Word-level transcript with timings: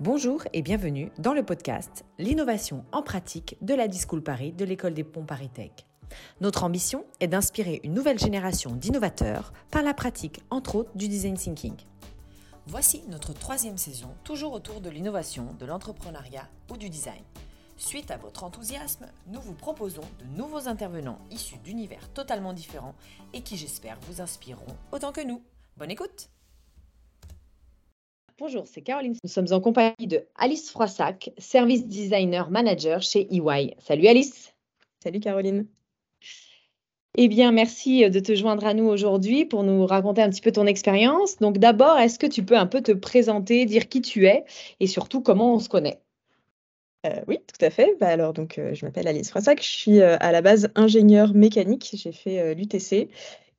Bonjour 0.00 0.44
et 0.54 0.62
bienvenue 0.62 1.12
dans 1.18 1.34
le 1.34 1.42
podcast 1.42 2.06
L'innovation 2.18 2.86
en 2.90 3.02
pratique 3.02 3.58
de 3.60 3.74
la 3.74 3.86
Discool 3.86 4.22
Paris 4.22 4.50
de 4.50 4.64
l'école 4.64 4.94
des 4.94 5.04
ponts 5.04 5.26
Paris 5.26 5.50
Tech. 5.50 5.72
Notre 6.40 6.64
ambition 6.64 7.04
est 7.20 7.28
d'inspirer 7.28 7.82
une 7.84 7.92
nouvelle 7.92 8.18
génération 8.18 8.70
d'innovateurs 8.74 9.52
par 9.70 9.82
la 9.82 9.92
pratique, 9.92 10.40
entre 10.48 10.76
autres, 10.76 10.90
du 10.94 11.06
design 11.06 11.36
thinking. 11.36 11.76
Voici 12.66 13.02
notre 13.10 13.34
troisième 13.34 13.76
saison, 13.76 14.08
toujours 14.24 14.54
autour 14.54 14.80
de 14.80 14.88
l'innovation, 14.88 15.54
de 15.58 15.66
l'entrepreneuriat 15.66 16.48
ou 16.70 16.78
du 16.78 16.88
design. 16.88 17.22
Suite 17.76 18.10
à 18.10 18.16
votre 18.16 18.42
enthousiasme, 18.42 19.04
nous 19.26 19.42
vous 19.42 19.52
proposons 19.52 20.00
de 20.18 20.24
nouveaux 20.34 20.66
intervenants 20.66 21.18
issus 21.30 21.58
d'univers 21.58 22.08
totalement 22.14 22.54
différents 22.54 22.94
et 23.34 23.42
qui, 23.42 23.58
j'espère, 23.58 23.98
vous 24.08 24.22
inspireront 24.22 24.78
autant 24.92 25.12
que 25.12 25.20
nous. 25.20 25.42
Bonne 25.76 25.90
écoute 25.90 26.30
Bonjour, 28.40 28.66
c'est 28.66 28.80
Caroline. 28.80 29.14
Nous 29.22 29.28
sommes 29.28 29.48
en 29.50 29.60
compagnie 29.60 30.06
de 30.06 30.24
Alice 30.34 30.70
Froissac, 30.70 31.30
Service 31.36 31.86
Designer 31.86 32.50
Manager 32.50 33.02
chez 33.02 33.28
EY. 33.30 33.74
Salut 33.80 34.06
Alice. 34.06 34.54
Salut 35.04 35.20
Caroline. 35.20 35.66
Eh 37.18 37.28
bien, 37.28 37.52
merci 37.52 38.08
de 38.08 38.18
te 38.18 38.34
joindre 38.34 38.64
à 38.64 38.72
nous 38.72 38.86
aujourd'hui 38.86 39.44
pour 39.44 39.62
nous 39.62 39.84
raconter 39.84 40.22
un 40.22 40.30
petit 40.30 40.40
peu 40.40 40.52
ton 40.52 40.64
expérience. 40.64 41.36
Donc 41.36 41.58
d'abord, 41.58 41.98
est-ce 41.98 42.18
que 42.18 42.26
tu 42.26 42.42
peux 42.42 42.56
un 42.56 42.64
peu 42.64 42.80
te 42.80 42.92
présenter, 42.92 43.66
dire 43.66 43.90
qui 43.90 44.00
tu 44.00 44.26
es 44.26 44.46
et 44.80 44.86
surtout 44.86 45.20
comment 45.20 45.56
on 45.56 45.58
se 45.58 45.68
connaît? 45.68 46.00
Euh, 47.04 47.20
oui, 47.28 47.40
tout 47.46 47.62
à 47.62 47.68
fait. 47.68 47.94
Bah, 48.00 48.08
alors, 48.08 48.32
donc, 48.32 48.56
euh, 48.56 48.72
je 48.72 48.86
m'appelle 48.86 49.06
Alice 49.06 49.28
Froissac. 49.28 49.62
Je 49.62 49.68
suis 49.68 50.00
euh, 50.00 50.16
à 50.18 50.32
la 50.32 50.40
base 50.40 50.70
ingénieure 50.76 51.34
mécanique. 51.34 51.90
J'ai 51.92 52.12
fait 52.12 52.54
l'UTC 52.54 53.10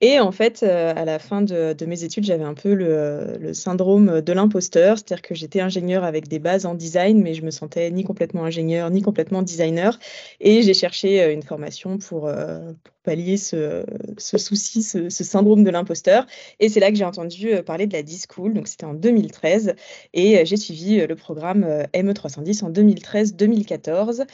et 0.03 0.19
en 0.19 0.31
fait, 0.31 0.63
euh, 0.63 0.93
à 0.95 1.05
la 1.05 1.19
fin 1.19 1.43
de, 1.43 1.85
mes 1.85 2.03
études, 2.03 2.23
j'avais 2.23 2.43
un 2.43 2.55
peu 2.55 2.73
le, 2.73 3.53
syndrome 3.53 4.21
de 4.21 4.33
l'imposteur, 4.33 4.97
c'est-à-dire 4.97 5.21
que 5.21 5.35
j'étais 5.35 5.61
ingénieur 5.61 6.03
avec 6.03 6.27
des 6.27 6.39
bases 6.39 6.65
en 6.65 6.73
design, 6.73 7.21
mais 7.21 7.35
je 7.35 7.43
me 7.43 7.51
sentais 7.51 7.91
ni 7.91 8.03
complètement 8.03 8.43
ingénieur, 8.43 8.89
ni 8.89 9.03
complètement 9.03 9.43
designer. 9.43 9.99
Et 10.39 10.63
j'ai 10.63 10.73
cherché 10.73 11.21
euh, 11.21 11.31
une 11.31 11.43
formation 11.43 11.99
pour, 11.99 12.27
euh, 12.27 12.71
pallier 13.03 13.37
ce, 13.37 13.83
souci, 14.17 14.81
ce, 14.81 15.09
syndrome 15.09 15.63
de 15.63 15.69
l'imposteur. 15.69 16.25
Et 16.59 16.69
c'est 16.69 16.79
là 16.79 16.89
que 16.89 16.97
j'ai 16.97 17.05
entendu 17.05 17.49
parler 17.65 17.87
de 17.87 17.93
la 17.93 18.03
D-School, 18.03 18.53
donc 18.53 18.67
c'était 18.67 18.85
en 18.85 18.93
2013. 18.93 19.75
Et 20.13 20.45
j'ai 20.45 20.57
suivi 20.57 21.05
le 21.05 21.15
programme 21.15 21.65
ME310 21.95 22.63
en 22.63 22.69
2013-2014 22.69 24.25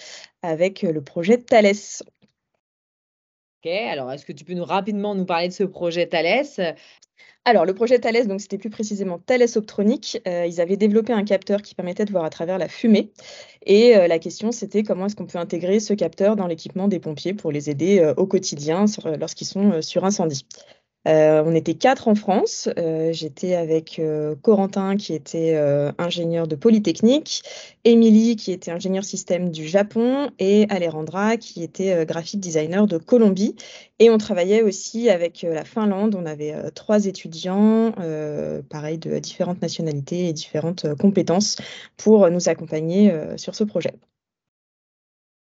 avec 0.42 0.81
le 0.81 1.02
projet 1.02 1.38
Thales. 1.38 1.75
Alors 3.72 4.12
est-ce 4.12 4.26
que 4.26 4.34
tu 4.34 4.44
peux 4.44 4.54
nous 4.54 4.66
rapidement 4.66 5.16
nous 5.16 5.26
parler 5.26 5.48
de 5.48 5.54
ce 5.54 5.64
projet 5.64 6.08
Thales 6.08 6.76
alors, 7.46 7.64
le 7.64 7.73
projet 7.73 7.98
Thales, 7.98 8.28
donc 8.28 8.42
c'était 8.42 8.58
plus 8.58 8.70
précisément 8.70 9.20
Thales 9.20 9.48
Optronic. 9.56 10.22
Euh, 10.28 10.46
ils 10.46 10.60
avaient 10.60 10.76
développé 10.76 11.14
un 11.14 11.23
capteur 11.23 11.62
qui 11.62 11.76
permettait 11.76 12.04
de 12.04 12.12
voir 12.12 12.26
à 12.26 12.30
travers 12.30 12.58
la 12.58 12.68
fumée. 12.68 13.14
Et 13.66 13.95
euh, 13.95 14.08
la 14.08 14.20
question, 14.20 14.52
c'était 14.52 14.84
comment 14.84 15.06
est-ce 15.06 15.16
qu'on 15.16 15.28
peut 15.28 15.38
intégrer 15.38 15.80
ce 15.80 15.94
capteur 15.94 16.36
dans 16.36 16.45
l'équipement 16.45 16.90
des 16.90 17.00
pompiers 17.00 17.34
pour 17.34 17.54
les 17.54 17.70
aider 17.70 18.00
euh, 18.00 18.14
au 18.18 18.28
quotidien 18.28 18.84
lorsqu'ils 19.18 19.48
sont 19.48 19.82
sur 19.82 20.04
incendie. 20.04 20.45
Euh, 21.08 21.41
on 21.45 21.55
était 21.55 21.75
quatre 21.75 22.08
en 22.08 22.16
France. 22.16 22.67
Euh, 22.77 23.13
j'étais 23.13 23.55
avec 23.55 23.97
euh, 23.97 24.36
Corentin 24.36 24.97
qui 24.97 25.14
était 25.14 25.55
ingénieur 25.97 26.47
de 26.47 26.55
Polytechnique, 26.55 27.44
Émilie 27.86 28.36
qui 28.36 28.52
était 28.52 28.72
ingénieur 28.72 29.03
système 29.03 29.52
du 29.52 29.67
Japon 29.67 30.30
et 30.39 30.66
Alejandra 30.69 31.38
qui 31.38 31.64
était 31.64 32.05
graphic 32.05 32.39
designer 32.39 32.88
de 32.88 32.97
Colombie. 32.97 33.55
Et 33.99 34.09
on 34.09 34.17
travaillait 34.17 34.61
aussi 34.61 35.09
avec 35.09 35.44
la 35.44 35.64
Finlande. 35.64 36.16
On 36.16 36.25
avait 36.25 36.53
trois 36.72 37.05
étudiants, 37.05 37.94
pareil 38.69 38.97
de 38.97 39.17
différentes 39.19 39.61
nationalités 39.61 40.27
et 40.27 40.33
différentes 40.33 40.94
compétences 40.95 41.55
pour 41.95 42.30
nous 42.30 42.49
accompagner 42.49 43.11
sur 43.38 43.55
ce 43.55 43.64
projet. 43.64 43.94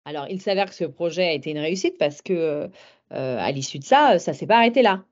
Alors, 0.05 0.27
il 0.29 0.41
s'avère 0.41 0.67
que 0.67 0.75
ce 0.75 0.83
projet 0.83 1.23
a 1.23 1.31
été 1.31 1.51
une 1.51 1.59
réussite 1.59 1.97
parce 1.97 2.21
que 2.21 2.69
à 3.09 3.51
l'issue 3.51 3.79
de 3.79 3.85
ça, 3.85 4.19
ça 4.19 4.33
s'est 4.33 4.47
pas 4.47 4.57
arrêté 4.57 4.81
là. 4.81 5.03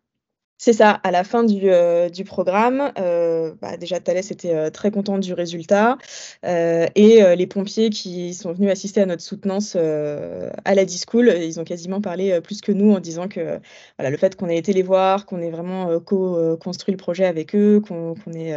C'est 0.63 0.73
ça, 0.73 0.91
à 0.91 1.09
la 1.09 1.23
fin 1.23 1.43
du, 1.43 1.71
euh, 1.71 2.07
programme, 2.23 2.91
euh, 2.99 3.51
bah, 3.63 3.77
déjà 3.77 3.99
Thalès 3.99 4.29
était 4.29 4.53
euh, 4.53 4.69
très 4.69 4.91
content 4.91 5.17
du 5.17 5.33
résultat 5.33 5.97
et 6.43 7.23
les 7.35 7.47
pompiers 7.47 7.89
qui 7.89 8.35
sont 8.35 8.53
venus 8.53 8.69
assister 8.69 9.01
à 9.01 9.07
notre 9.07 9.23
soutenance 9.23 9.75
à 9.75 10.75
la 10.75 10.85
Discool, 10.85 11.33
ils 11.41 11.59
ont 11.59 11.63
quasiment 11.63 11.99
parlé 11.99 12.39
plus 12.41 12.61
que 12.61 12.71
nous 12.71 12.91
en 12.91 12.99
disant 12.99 13.27
que 13.27 13.59
voilà, 13.97 14.11
le 14.11 14.17
fait 14.17 14.35
qu'on 14.35 14.49
ait 14.49 14.57
été 14.57 14.73
les 14.73 14.83
voir, 14.83 15.25
qu'on 15.25 15.41
ait 15.41 15.49
vraiment 15.49 15.99
co-construit 15.99 16.91
le 16.91 16.97
projet 16.97 17.25
avec 17.25 17.55
eux, 17.55 17.81
qu'on 17.87 18.15
ait 18.33 18.53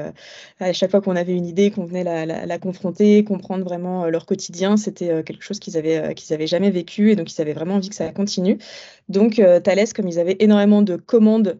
à 0.61 0.73
chaque 0.73 0.91
fois 0.91 1.01
qu'on 1.01 1.17
avait 1.17 1.35
une 1.35 1.47
idée, 1.47 1.71
qu'on 1.71 1.85
venait 1.85 2.05
la, 2.05 2.59
confronter, 2.59 3.25
comprendre 3.25 3.65
vraiment 3.65 4.07
leur 4.07 4.27
quotidien, 4.27 4.77
c'était 4.77 5.23
quelque 5.25 5.43
chose 5.43 5.59
qu'ils 5.59 5.77
avaient, 5.79 6.15
qu'ils 6.15 6.35
avaient 6.35 6.47
jamais 6.47 6.71
vécu 6.71 7.11
et 7.13 7.17
donc 7.17 7.33
ils 7.33 7.41
avaient 7.41 7.55
vraiment 7.55 7.77
envie 7.77 7.89
que 7.89 7.97
ça 7.97 8.11
continue. 8.13 8.59
Donc 9.09 9.41
Thalès, 9.63 9.93
comme 9.93 10.09
ils 10.09 10.19
avaient 10.19 10.37
énormément 10.41 10.83
de 10.83 10.97
commandes 10.97 11.59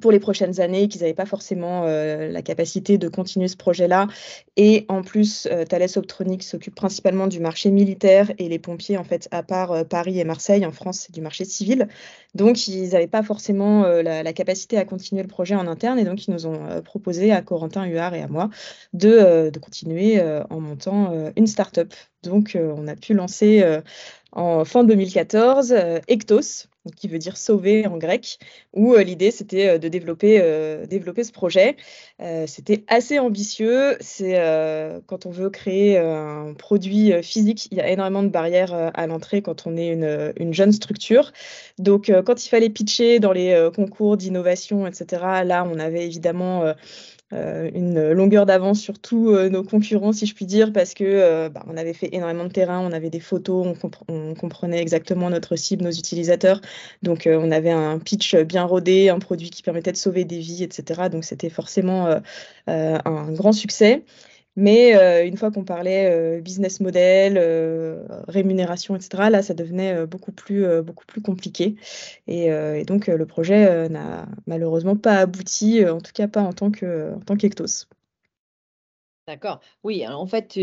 pour 0.00 0.12
les 0.12 0.18
prochaines 0.18 0.60
années, 0.60 0.88
qu'ils 0.88 1.02
n'avaient 1.02 1.14
pas 1.14 1.26
forcément 1.26 1.84
euh, 1.84 2.28
la 2.28 2.42
capacité 2.42 2.98
de 2.98 3.08
continuer 3.08 3.48
ce 3.48 3.56
projet-là. 3.56 4.08
Et 4.56 4.86
en 4.88 5.02
plus, 5.02 5.48
euh, 5.50 5.64
Thales 5.64 5.88
Optronics 5.96 6.42
s'occupe 6.42 6.74
principalement 6.74 7.26
du 7.26 7.40
marché 7.40 7.70
militaire 7.70 8.30
et 8.38 8.48
les 8.48 8.58
pompiers, 8.58 8.96
en 8.98 9.04
fait, 9.04 9.28
à 9.30 9.42
part 9.42 9.72
euh, 9.72 9.84
Paris 9.84 10.20
et 10.20 10.24
Marseille, 10.24 10.64
en 10.66 10.72
France, 10.72 11.06
c'est 11.06 11.12
du 11.12 11.20
marché 11.20 11.44
civil. 11.44 11.88
Donc, 12.34 12.68
ils 12.68 12.90
n'avaient 12.90 13.06
pas 13.06 13.22
forcément 13.22 13.84
la, 13.86 14.32
capacité 14.32 14.76
à 14.76 14.84
continuer 14.84 15.22
le 15.22 15.28
projet 15.28 15.54
en 15.54 15.66
interne. 15.66 15.98
Et 15.98 16.04
donc, 16.04 16.26
ils 16.26 16.30
nous 16.30 16.46
ont 16.46 16.82
proposé 16.82 17.32
à 17.32 17.40
Corentin 17.40 17.86
Huard 17.86 18.14
et 18.14 18.22
à 18.22 18.28
moi 18.28 18.50
de 18.92 19.50
continuer 19.58 20.20
en 20.50 20.60
montant 20.60 21.32
une 21.36 21.46
start-up. 21.46 21.94
Donc, 22.22 22.56
on 22.60 22.86
a 22.86 22.94
pu 22.96 23.14
lancer 23.14 23.64
en 24.32 24.64
fin 24.64 24.84
2014 24.84 25.74
Ectos 26.08 26.68
qui 26.96 27.08
veut 27.08 27.18
dire 27.18 27.36
sauver 27.36 27.86
en 27.86 27.96
grec, 27.96 28.38
où 28.72 28.94
euh, 28.94 29.02
l'idée 29.02 29.30
c'était 29.30 29.68
euh, 29.68 29.78
de 29.78 29.88
développer, 29.88 30.40
euh, 30.40 30.86
développer 30.86 31.24
ce 31.24 31.32
projet. 31.32 31.76
c'était 32.46 32.84
assez 32.88 33.18
ambitieux. 33.18 33.96
C'est 34.00 34.34
quand 35.06 35.26
on 35.26 35.30
veut 35.30 35.50
créer 35.50 35.98
un 35.98 36.54
produit 36.54 37.12
physique, 37.22 37.68
il 37.70 37.78
y 37.78 37.80
a 37.80 37.88
énormément 37.88 38.22
de 38.22 38.28
barrières 38.28 38.90
à 38.94 39.06
l'entrée 39.06 39.42
quand 39.42 39.66
on 39.66 39.76
est 39.76 39.92
une 40.36 40.54
jeune 40.54 40.72
structure. 40.72 41.32
Donc 41.78 42.12
quand 42.26 42.44
il 42.44 42.48
fallait 42.48 42.70
pitcher 42.70 43.20
dans 43.20 43.32
les 43.32 43.70
concours 43.74 44.16
d'innovation, 44.16 44.86
etc., 44.86 45.22
là 45.44 45.64
on 45.70 45.78
avait 45.78 46.04
évidemment 46.04 46.74
euh, 47.34 47.70
une 47.74 48.12
longueur 48.12 48.46
d'avance 48.46 48.80
sur 48.80 48.98
tous 48.98 49.34
euh, 49.34 49.50
nos 49.50 49.62
concurrents, 49.62 50.12
si 50.12 50.24
je 50.24 50.34
puis 50.34 50.46
dire, 50.46 50.72
parce 50.72 50.94
que 50.94 51.04
euh, 51.04 51.50
bah, 51.50 51.62
on 51.68 51.76
avait 51.76 51.92
fait 51.92 52.08
énormément 52.14 52.44
de 52.44 52.52
terrain, 52.52 52.80
on 52.80 52.90
avait 52.92 53.10
des 53.10 53.20
photos, 53.20 53.76
on, 54.08 54.34
comprenait 54.34 54.80
exactement 54.80 55.28
notre 55.28 55.54
cible, 55.56 55.84
nos 55.84 55.90
utilisateurs. 55.90 56.60
Donc, 57.02 57.28
on 57.30 57.50
avait 57.50 57.70
un 57.70 57.98
pitch 57.98 58.34
bien 58.36 58.64
rodé, 58.64 59.10
un 59.10 59.18
produit 59.18 59.50
qui 59.50 59.62
permettait 59.62 59.92
de 59.92 59.96
sauver 59.96 60.24
des 60.24 60.38
vies, 60.38 60.62
etc. 60.62 61.08
Donc, 61.10 61.24
c'était 61.24 61.50
forcément 61.50 62.08
un 62.66 63.32
grand 63.32 63.52
succès. 63.52 64.04
Mais 64.60 64.96
euh, 64.96 65.24
une 65.24 65.36
fois 65.36 65.52
qu'on 65.52 65.62
parlait 65.62 66.10
euh, 66.10 66.40
business 66.40 66.80
model, 66.80 67.36
euh, 67.38 68.02
rémunération, 68.26 68.96
etc., 68.96 69.30
là, 69.30 69.40
ça 69.40 69.54
devenait 69.54 70.04
beaucoup, 70.04 70.32
plus, 70.32 70.66
beaucoup 70.82 71.06
plus 71.06 71.22
compliqué. 71.22 71.76
Et, 72.26 72.50
donc, 72.84 73.06
le 73.06 73.24
projet 73.24 73.88
n'a 73.88 74.26
malheureusement 74.48 74.96
pas 74.96 75.18
abouti, 75.18 75.86
en 75.86 76.00
tout 76.00 76.10
cas 76.12 76.26
pas 76.26 76.42
en 76.42 76.52
tant 76.52 76.72
qu'Ectos. 76.72 77.86
D'accord. 79.28 79.60
Oui, 79.84 80.04
en 80.08 80.26
fait, 80.26 80.58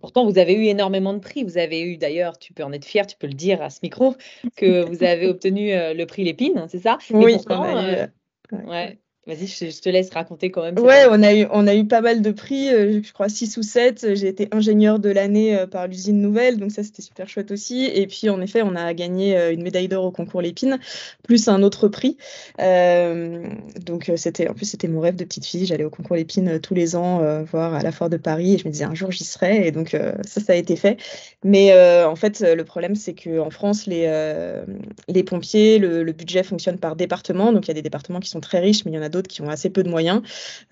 pourtant, 0.00 0.28
vous 0.28 0.38
avez 0.38 0.54
eu 0.54 0.64
énormément 0.64 1.12
de 1.12 1.20
prix. 1.20 1.44
Vous 1.44 1.58
avez 1.58 1.82
eu, 1.82 1.98
d'ailleurs, 1.98 2.38
tu 2.38 2.52
peux 2.54 2.64
en 2.64 2.72
être 2.72 2.86
fier, 2.86 3.06
tu 3.06 3.16
peux 3.16 3.28
le 3.28 3.34
dire 3.34 3.62
à 3.62 3.70
ce 3.70 3.78
micro, 3.84 4.16
que 4.56 4.84
vous 4.84 5.04
avez 5.04 5.28
obtenu 5.28 5.68
le 5.70 6.04
prix 6.06 6.24
Lépine, 6.24 6.58
hein, 6.58 6.66
c'est 6.68 6.80
ça? 6.80 6.98
Oui, 7.10 7.36
on 7.48 8.66
ouais. 8.66 8.98
Vas-y, 9.26 9.48
je, 9.48 9.80
te 9.80 9.88
laisse 9.88 10.10
raconter 10.10 10.52
quand 10.52 10.62
même. 10.62 10.78
Ouais, 10.78 11.04
on 11.10 11.20
a, 11.24 11.34
eu, 11.34 11.46
on 11.50 11.66
a 11.66 11.74
eu 11.74 11.84
pas 11.84 12.00
mal 12.00 12.22
de 12.22 12.30
prix, 12.30 12.68
euh, 12.68 13.00
je 13.02 13.12
crois 13.12 13.28
6 13.28 13.56
ou 13.56 13.62
7. 13.64 14.14
J'ai 14.14 14.28
été 14.28 14.46
ingénieur 14.52 15.00
de 15.00 15.10
l'année 15.10 15.58
euh, 15.58 15.66
par 15.66 15.88
l'usine 15.88 16.20
Nouvelle, 16.20 16.58
donc 16.58 16.70
ça 16.70 16.84
c'était 16.84 17.02
super 17.02 17.28
chouette 17.28 17.50
aussi. 17.50 17.86
Et 17.86 18.06
puis 18.06 18.30
en 18.30 18.40
effet, 18.40 18.62
on 18.62 18.76
a 18.76 18.94
gagné 18.94 19.36
euh, 19.36 19.52
une 19.52 19.64
médaille 19.64 19.88
d'or 19.88 20.04
au 20.04 20.12
concours 20.12 20.42
Lépine, 20.42 20.78
plus 21.24 21.48
un 21.48 21.64
autre 21.64 21.88
prix. 21.88 22.16
donc 22.56 24.12
c'était, 24.14 24.46
en 24.46 24.54
plus, 24.54 24.66
c'était 24.66 24.86
mon 24.86 25.00
rêve 25.00 25.16
de 25.16 25.24
petite 25.24 25.44
fille. 25.44 25.66
J'allais 25.66 25.82
au 25.82 25.90
concours 25.90 26.14
Lépine 26.14 26.60
tous 26.60 26.74
les 26.74 26.94
ans, 26.94 27.42
voir 27.42 27.74
à 27.74 27.82
la 27.82 27.90
foire 27.90 28.10
de 28.10 28.18
Paris, 28.18 28.54
et 28.54 28.58
je 28.58 28.66
me 28.66 28.70
disais 28.70 28.84
un 28.84 28.94
jour 28.94 29.10
j'y 29.10 29.24
serai. 29.24 29.66
Et 29.66 29.72
donc 29.72 29.88
ça, 29.90 30.40
ça 30.40 30.52
a 30.52 30.56
été 30.56 30.76
fait. 30.76 30.98
Mais 31.42 31.74
en 32.04 32.14
fait, 32.14 32.40
le 32.42 32.62
problème 32.62 32.94
c'est 32.94 33.14
qu'en 33.14 33.50
France, 33.50 33.86
les, 33.86 34.06
les 35.08 35.24
pompiers, 35.24 35.80
le, 35.80 36.04
le 36.04 36.12
budget 36.12 36.44
fonctionne 36.44 36.78
par 36.78 36.94
département. 36.94 37.52
Donc 37.52 37.66
il 37.66 37.68
y 37.68 37.70
a 37.72 37.74
des 37.74 37.82
départements 37.82 38.20
qui 38.20 38.28
sont 38.28 38.40
très 38.40 38.60
riches, 38.60 38.84
mais 38.84 38.92
il 38.92 38.94
y 38.94 38.98
en 38.98 39.02
a 39.02 39.08
qui 39.22 39.42
ont 39.42 39.48
assez 39.48 39.70
peu 39.70 39.82
de 39.82 39.88
moyens. 39.88 40.22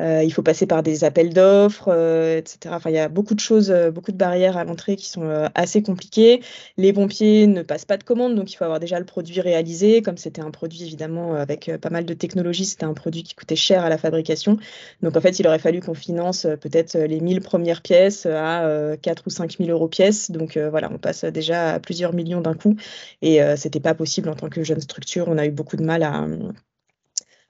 il 0.00 0.30
faut 0.32 0.42
passer 0.42 0.66
par 0.66 0.82
des 0.82 1.04
appels 1.04 1.32
d'offres, 1.32 1.88
etc. 2.36 2.74
Enfin, 2.76 2.90
il 2.90 2.96
y 2.96 2.98
a 2.98 3.08
beaucoup 3.08 3.34
de 3.34 3.40
choses, 3.40 3.72
beaucoup 3.92 4.12
de 4.12 4.16
barrières 4.16 4.56
à 4.56 4.64
l'entrée 4.64 4.96
qui 4.96 5.08
sont 5.08 5.48
assez 5.54 5.82
compliquées. 5.82 6.42
Les 6.76 6.92
pompiers 6.92 7.46
ne 7.46 7.62
passent 7.62 7.84
pas 7.84 7.96
de 7.96 8.04
commandes, 8.04 8.34
donc 8.34 8.52
il 8.52 8.56
faut 8.56 8.64
avoir 8.64 8.80
déjà 8.80 8.98
le 8.98 9.04
produit 9.04 9.40
réalisé. 9.40 10.02
Comme 10.02 10.16
c'était 10.16 10.42
un 10.42 10.50
produit 10.50 10.82
évidemment 10.82 11.34
avec 11.34 11.70
pas 11.80 11.90
mal 11.90 12.04
de 12.04 12.14
technologie, 12.14 12.64
c'était 12.64 12.84
un 12.84 12.94
produit 12.94 13.22
qui 13.22 13.34
coûtait 13.34 13.56
cher 13.56 13.84
à 13.84 13.88
la 13.88 13.98
fabrication. 13.98 14.58
Donc 15.02 15.16
en 15.16 15.20
fait, 15.20 15.38
il 15.38 15.46
aurait 15.46 15.58
fallu 15.58 15.80
qu'on 15.80 15.94
finance 15.94 16.46
peut-être 16.60 16.96
les 16.98 17.20
1000 17.20 17.40
premières 17.40 17.82
pièces 17.82 18.26
à 18.26 18.96
4 19.00 19.22
ou 19.26 19.30
5 19.30 19.56
000 19.58 19.70
euros 19.70 19.88
pièces. 19.88 20.30
Donc 20.30 20.56
voilà, 20.58 20.90
on 20.92 20.98
passe 20.98 21.24
déjà 21.24 21.74
à 21.74 21.80
plusieurs 21.80 22.12
millions 22.14 22.40
d'un 22.40 22.54
coup. 22.54 22.76
Et 23.22 23.40
c'était 23.56 23.80
pas 23.80 23.94
possible 23.94 24.28
en 24.28 24.34
tant 24.34 24.48
que 24.48 24.62
jeune 24.62 24.80
structure. 24.80 25.26
On 25.28 25.38
a 25.38 25.46
eu 25.46 25.50
beaucoup 25.50 25.76
de 25.76 25.84
mal 25.84 26.02
à, 26.02 26.26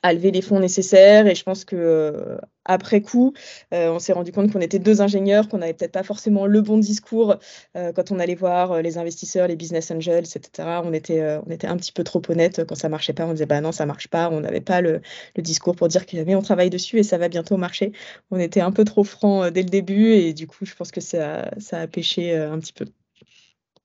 à 0.05 0.13
lever 0.13 0.31
les 0.31 0.43
fonds 0.43 0.61
nécessaires. 0.61 1.27
Et 1.27 1.35
je 1.35 1.43
pense 1.43 1.65
que 1.65 1.77
euh, 1.77 3.01
coup, 3.01 3.33
euh, 3.73 3.91
on 3.91 3.99
s'est 3.99 4.13
rendu 4.13 4.33
compte 4.33 4.53
qu'on 4.53 4.61
était 4.61 4.79
deux 4.79 5.01
ingénieurs, 5.01 5.49
qu'on 5.49 5.59
n'avait 5.59 5.73
peut-être 5.73 5.93
pas 5.93 6.03
forcément 6.03 6.47
le 6.47 6.61
bon 6.61 6.77
discours 6.79 7.37
euh, 7.77 7.93
quand 7.93 8.13
on 8.13 8.19
allait 8.19 8.35
voir 8.35 8.83
les 8.83 8.99
investisseurs, 8.99 9.49
les 9.49 9.57
business 9.57 9.91
angels, 9.91 10.25
etc. 10.25 10.83
On 10.85 10.93
était, 10.93 11.21
un 11.21 11.77
petit 11.79 11.93
peu 11.93 12.05
trop 12.05 12.21
honnête 12.29 12.65
quand 12.69 12.75
ça 12.75 12.91
marchait 12.91 13.15
pas. 13.15 13.27
On 13.27 13.33
disait 13.33 13.47
bah 13.47 13.63
non, 13.63 13.73
ça 13.73 13.87
marche 13.87 14.09
pas. 14.09 14.29
On 14.31 14.41
n'avait 14.41 14.61
pas 14.61 14.83
le, 14.83 15.01
le, 15.37 15.43
discours 15.43 15.75
pour 15.75 15.89
dire 15.89 16.05
que 16.07 16.17
mais 16.25 16.35
on 16.35 16.43
travaille 16.43 16.71
dessus 16.71 16.99
et 16.99 17.03
ça 17.03 17.17
va 17.17 17.29
bientôt 17.29 17.57
marcher. 17.57 17.93
On 18.31 18.39
était 18.39 18.61
un 18.61 18.73
peu 18.73 18.85
trop 18.85 19.05
franc 19.05 19.51
dès 19.51 19.63
le 19.63 19.71
début 19.71 20.13
et 20.13 20.35
du 20.35 20.47
coup, 20.47 20.67
je 20.67 20.75
pense 20.75 20.91
que 20.91 21.01
ça, 21.01 21.51
ça 21.59 21.81
a 21.81 21.87
pêché 21.87 22.37
un 22.37 22.59
petit 22.59 22.75
peu. 22.75 22.85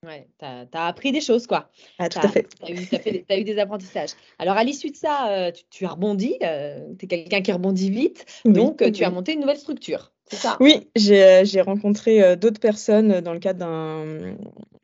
Ouais, 0.06 0.28
tu 0.40 0.46
as, 0.46 0.86
appris 0.86 1.12
des 1.12 1.20
choses, 1.20 1.46
quoi. 1.46 1.70
Ah, 1.98 2.08
tout 2.08 2.20
à 2.24 2.30
fait. 2.30 2.48
Tu 2.66 3.26
as, 3.30 3.38
eu 3.38 3.44
des 3.44 3.60
apprentissages. 3.60 4.12
Alors, 4.38 4.56
à 4.56 4.64
l'issue 4.64 4.92
de 4.92 4.96
ça, 4.96 5.30
euh, 5.30 5.52
tu, 5.70 5.86
as 5.86 5.90
rebondi. 5.90 6.38
Euh, 6.42 6.94
tu 6.98 7.06
es 7.06 7.08
quelqu'un 7.08 7.42
qui 7.42 7.52
rebondit 7.52 7.90
vite. 7.90 8.26
donc, 8.46 8.82
tu 8.94 9.04
as 9.04 9.10
monté 9.10 9.34
une 9.34 9.42
nouvelle 9.42 9.58
structure. 9.58 10.14
Oui, 10.60 10.88
j'ai 10.96 11.62
rencontré 11.62 12.36
d'autres 12.36 12.60
personnes 12.60 13.22
dans 13.22 13.34
le 13.34 13.40
cadre 13.40 13.60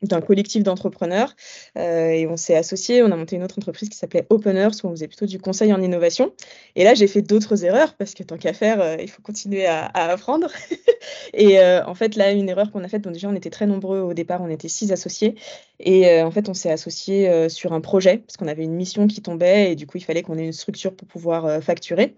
d'un 0.02 0.20
collectif 0.20 0.62
d'entrepreneurs 0.62 1.34
et 1.76 2.26
on 2.28 2.36
s'est 2.36 2.56
associés. 2.56 3.02
On 3.02 3.12
a 3.12 3.16
monté 3.16 3.36
une 3.36 3.44
autre 3.44 3.58
entreprise 3.58 3.88
qui 3.88 3.96
s'appelait 3.96 4.26
Openers 4.30 4.68
où 4.82 4.88
on 4.88 4.90
faisait 4.90 5.08
plutôt 5.08 5.26
du 5.26 5.38
conseil 5.38 5.72
en 5.72 5.80
innovation. 5.80 6.32
Et 6.74 6.84
là, 6.84 6.94
j'ai 6.94 7.06
fait 7.06 7.22
d'autres 7.22 7.64
erreurs 7.64 7.94
parce 7.94 8.14
que 8.14 8.22
tant 8.22 8.38
qu'à 8.38 8.52
faire, 8.52 9.00
il 9.00 9.08
faut 9.08 9.22
continuer 9.22 9.66
à, 9.66 9.86
apprendre. 9.94 10.48
et 11.34 11.60
en 11.60 11.94
fait, 11.94 12.16
là, 12.16 12.32
une 12.32 12.48
erreur 12.48 12.70
qu'on 12.72 12.84
a 12.84 12.88
faite, 12.88 13.02
bon, 13.02 13.10
déjà, 13.10 13.28
on 13.28 13.34
était 13.34 13.50
très 13.50 13.66
nombreux 13.66 14.00
au 14.00 14.14
départ, 14.14 14.42
on 14.42 14.48
était 14.48 14.68
six 14.68 14.92
associés. 14.92 15.36
Et 15.80 16.22
en 16.22 16.30
fait, 16.30 16.48
on 16.48 16.54
s'est 16.54 16.70
associés 16.70 17.48
sur 17.48 17.72
un 17.72 17.80
projet 17.80 18.18
parce 18.18 18.36
qu'on 18.36 18.48
avait 18.48 18.64
une 18.64 18.74
mission 18.74 19.06
qui 19.06 19.22
tombait 19.22 19.72
et 19.72 19.76
du 19.76 19.86
coup, 19.86 19.98
il 19.98 20.04
fallait 20.04 20.22
qu'on 20.22 20.38
ait 20.38 20.46
une 20.46 20.52
structure 20.52 20.94
pour 20.94 21.06
pouvoir 21.06 21.62
facturer. 21.62 22.14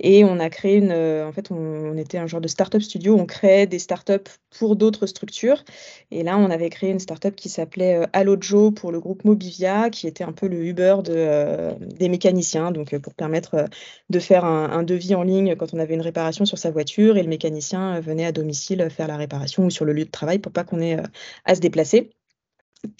Et 0.00 0.24
on 0.24 0.38
a 0.38 0.48
créé 0.48 0.76
une. 0.76 0.92
Euh, 0.92 1.26
en 1.26 1.32
fait, 1.32 1.50
on, 1.50 1.96
était 1.96 2.18
un 2.18 2.26
genre 2.26 2.40
de 2.40 2.48
start-up 2.48 2.82
studio. 2.82 3.16
On 3.18 3.26
créait 3.26 3.66
des 3.66 3.80
start-up 3.80 4.28
pour 4.58 4.76
d'autres 4.76 5.06
structures. 5.06 5.64
Et 6.10 6.22
là, 6.22 6.38
on 6.38 6.50
avait 6.50 6.70
créé 6.70 6.90
une 6.90 7.00
start-up 7.00 7.34
qui 7.34 7.48
s'appelait 7.48 7.96
euh, 7.96 8.06
Allojo 8.12 8.70
pour 8.70 8.92
le 8.92 9.00
groupe 9.00 9.24
Mobivia, 9.24 9.90
qui 9.90 10.06
était 10.06 10.24
un 10.24 10.32
peu 10.32 10.46
le 10.46 10.64
Uber 10.64 10.96
de, 11.04 11.12
euh, 11.16 11.72
des 11.80 12.08
mécaniciens. 12.08 12.70
Donc, 12.70 12.96
pour 12.98 13.14
permettre 13.14 13.66
de 14.10 14.18
faire 14.20 14.44
un, 14.44 14.70
un, 14.70 14.82
devis 14.84 15.14
en 15.16 15.22
ligne 15.24 15.56
quand 15.56 15.74
on 15.74 15.78
avait 15.80 15.94
une 15.94 16.00
réparation 16.02 16.44
sur 16.44 16.58
sa 16.58 16.70
voiture 16.70 17.16
et 17.16 17.22
le 17.22 17.28
mécanicien 17.28 18.00
venait 18.00 18.26
à 18.26 18.32
domicile 18.32 18.88
faire 18.90 19.08
la 19.08 19.16
réparation 19.16 19.66
ou 19.66 19.70
sur 19.70 19.84
le 19.84 19.92
lieu 19.92 20.04
de 20.04 20.10
travail 20.10 20.38
pour 20.38 20.52
pas 20.52 20.64
qu'on 20.64 20.80
ait 20.80 20.96
à 21.44 21.54
se 21.54 21.60
déplacer. 21.60 22.10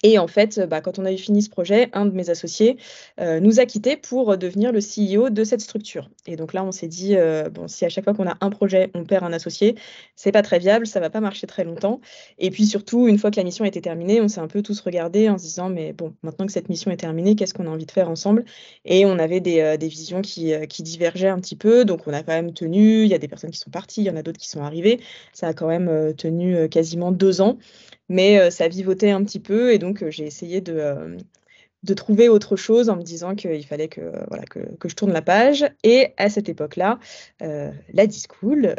Et 0.03 0.19
en 0.19 0.27
fait, 0.27 0.59
bah, 0.67 0.81
quand 0.81 0.99
on 0.99 1.05
a 1.05 1.11
eu 1.11 1.17
fini 1.17 1.41
ce 1.41 1.49
projet, 1.49 1.89
un 1.93 2.05
de 2.05 2.11
mes 2.11 2.29
associés 2.29 2.77
euh, 3.19 3.39
nous 3.39 3.59
a 3.59 3.65
quittés 3.65 3.95
pour 3.95 4.37
devenir 4.37 4.71
le 4.73 4.79
CEO 4.79 5.29
de 5.29 5.43
cette 5.43 5.61
structure. 5.61 6.09
Et 6.27 6.35
donc 6.35 6.53
là, 6.53 6.63
on 6.63 6.71
s'est 6.71 6.87
dit, 6.87 7.15
euh, 7.15 7.49
bon, 7.49 7.67
si 7.67 7.85
à 7.85 7.89
chaque 7.89 8.03
fois 8.03 8.13
qu'on 8.13 8.27
a 8.27 8.37
un 8.41 8.49
projet, 8.49 8.91
on 8.93 9.05
perd 9.05 9.23
un 9.23 9.31
associé, 9.31 9.75
c'est 10.15 10.33
pas 10.33 10.41
très 10.41 10.59
viable, 10.59 10.85
ça 10.85 10.99
va 10.99 11.09
pas 11.09 11.21
marcher 11.21 11.47
très 11.47 11.63
longtemps. 11.63 12.01
Et 12.39 12.49
puis 12.49 12.65
surtout, 12.65 13.07
une 13.07 13.17
fois 13.17 13.31
que 13.31 13.37
la 13.37 13.43
mission 13.43 13.63
était 13.63 13.79
terminée, 13.81 14.19
on 14.19 14.27
s'est 14.27 14.41
un 14.41 14.47
peu 14.47 14.61
tous 14.61 14.79
regardés 14.81 15.29
en 15.29 15.37
se 15.37 15.43
disant, 15.43 15.69
mais 15.69 15.93
bon, 15.93 16.13
maintenant 16.23 16.45
que 16.45 16.51
cette 16.51 16.67
mission 16.69 16.91
est 16.91 16.97
terminée, 16.97 17.35
qu'est-ce 17.35 17.53
qu'on 17.53 17.67
a 17.67 17.69
envie 17.69 17.85
de 17.85 17.91
faire 17.91 18.09
ensemble? 18.09 18.43
Et 18.83 19.05
on 19.05 19.17
avait 19.17 19.39
des, 19.39 19.61
euh, 19.61 19.77
des 19.77 19.87
visions 19.87 20.21
qui, 20.21 20.53
qui, 20.67 20.83
divergeaient 20.83 21.29
un 21.29 21.39
petit 21.39 21.55
peu, 21.55 21.85
donc 21.85 22.01
on 22.05 22.13
a 22.13 22.23
quand 22.23 22.33
même 22.33 22.53
tenu, 22.53 23.03
il 23.03 23.09
y 23.09 23.13
a 23.13 23.17
des 23.17 23.27
personnes 23.27 23.51
qui 23.51 23.59
sont 23.59 23.69
parties, 23.69 24.01
il 24.01 24.05
y 24.07 24.09
en 24.09 24.15
a 24.15 24.23
d'autres 24.23 24.39
qui 24.39 24.49
sont 24.49 24.61
arrivées, 24.61 24.99
ça 25.33 25.47
a 25.47 25.53
quand 25.53 25.67
même 25.67 26.13
tenu 26.15 26.67
quasiment 26.69 27.11
deux 27.11 27.41
ans 27.41 27.57
mais 28.09 28.39
euh, 28.39 28.49
ça 28.49 28.67
vivotait 28.67 29.11
un 29.11 29.23
petit 29.23 29.39
peu 29.39 29.71
et 29.71 29.77
donc 29.77 30.03
euh, 30.03 30.11
j'ai 30.11 30.25
essayé 30.25 30.59
de, 30.59 30.73
euh, 30.73 31.17
de 31.83 31.93
trouver 31.93 32.27
autre 32.27 32.55
chose 32.55 32.89
en 32.89 32.97
me 32.97 33.03
disant 33.03 33.35
qu'il 33.35 33.65
fallait 33.65 33.87
que, 33.87 34.11
je 34.83 34.95
tourne 34.95 35.13
la 35.13 35.21
page. 35.21 35.65
Et 35.83 36.13
à 36.17 36.29
cette 36.29 36.49
époque-là, 36.49 36.99
la 37.39 38.05
Discool 38.05 38.75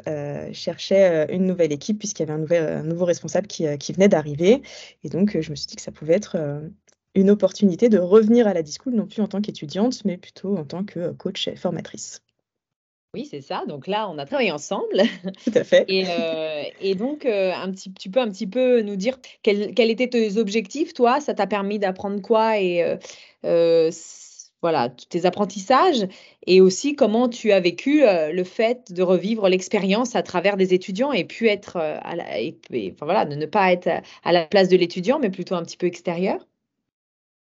cherchait 0.52 1.26
une 1.34 1.46
nouvelle 1.46 1.72
équipe 1.72 1.98
puisqu'il 1.98 2.28
y 2.28 2.30
avait 2.30 2.58
un 2.58 2.82
nouveau 2.82 3.06
responsable 3.06 3.46
qui, 3.46 3.66
qui 3.78 3.94
venait 3.94 4.08
d'arriver. 4.08 4.60
Et 5.02 5.08
donc, 5.08 5.40
je 5.40 5.50
me 5.50 5.56
suis 5.56 5.66
dit 5.66 5.76
que 5.76 5.82
ça 5.82 5.92
pouvait 5.92 6.12
être 6.12 6.36
une 7.14 7.30
opportunité 7.30 7.88
de 7.88 7.98
revenir 7.98 8.46
à 8.46 8.52
la 8.52 8.62
Discool, 8.62 8.92
non 8.92 9.06
plus 9.06 9.22
en 9.22 9.28
tant 9.28 9.40
qu'étudiante, 9.40 10.04
mais 10.04 10.18
plutôt 10.18 10.58
en 10.58 10.66
tant 10.66 10.84
que 10.84 11.12
coach 11.12 11.48
et 11.48 11.56
formatrice. 11.56 12.20
Oui, 13.12 13.26
c'est 13.28 13.40
ça. 13.40 13.64
Donc 13.66 13.88
là, 13.88 14.08
on 14.08 14.18
a 14.18 14.24
travaillé 14.24 14.52
ensemble. 14.52 15.02
Tout 15.44 15.52
à 15.54 15.64
fait. 15.64 15.84
Et, 15.88 16.04
euh, 16.08 16.94
donc, 16.94 17.26
euh, 17.26 17.52
un 17.52 17.72
petit, 17.72 17.92
tu 17.92 18.08
peux 18.08 18.20
un 18.20 18.30
petit 18.30 18.46
peu 18.46 18.82
nous 18.82 18.94
dire 18.94 19.18
quels, 19.42 19.90
étaient 19.90 20.08
tes 20.08 20.36
objectifs, 20.36 20.94
toi? 20.94 21.20
Ça 21.20 21.34
t'a 21.34 21.48
permis 21.48 21.80
d'apprendre 21.80 22.22
quoi? 22.22 22.60
Et 22.60 22.96
euh, 23.44 23.90
voilà, 24.62 24.90
tes 24.90 25.26
apprentissages? 25.26 26.06
Et 26.46 26.60
aussi 26.60 26.94
comment 26.94 27.28
tu 27.28 27.50
as 27.50 27.58
vécu 27.58 28.02
le 28.02 28.44
fait 28.44 28.92
de 28.92 29.02
revivre 29.02 29.48
l'expérience 29.48 30.14
à 30.14 30.22
travers 30.22 30.56
des 30.56 30.72
étudiants 30.72 31.12
et 31.12 31.24
puis 31.24 31.48
être 31.48 31.78
à 31.78 32.14
la, 32.14 32.24
enfin, 32.24 33.06
voilà, 33.06 33.24
de 33.24 33.34
ne 33.34 33.46
pas 33.46 33.72
être 33.72 33.88
à 34.22 34.32
la 34.32 34.44
place 34.44 34.68
de 34.68 34.76
l'étudiant, 34.76 35.18
mais 35.18 35.30
plutôt 35.30 35.56
un 35.56 35.64
petit 35.64 35.76
peu 35.76 35.86
extérieur? 35.86 36.46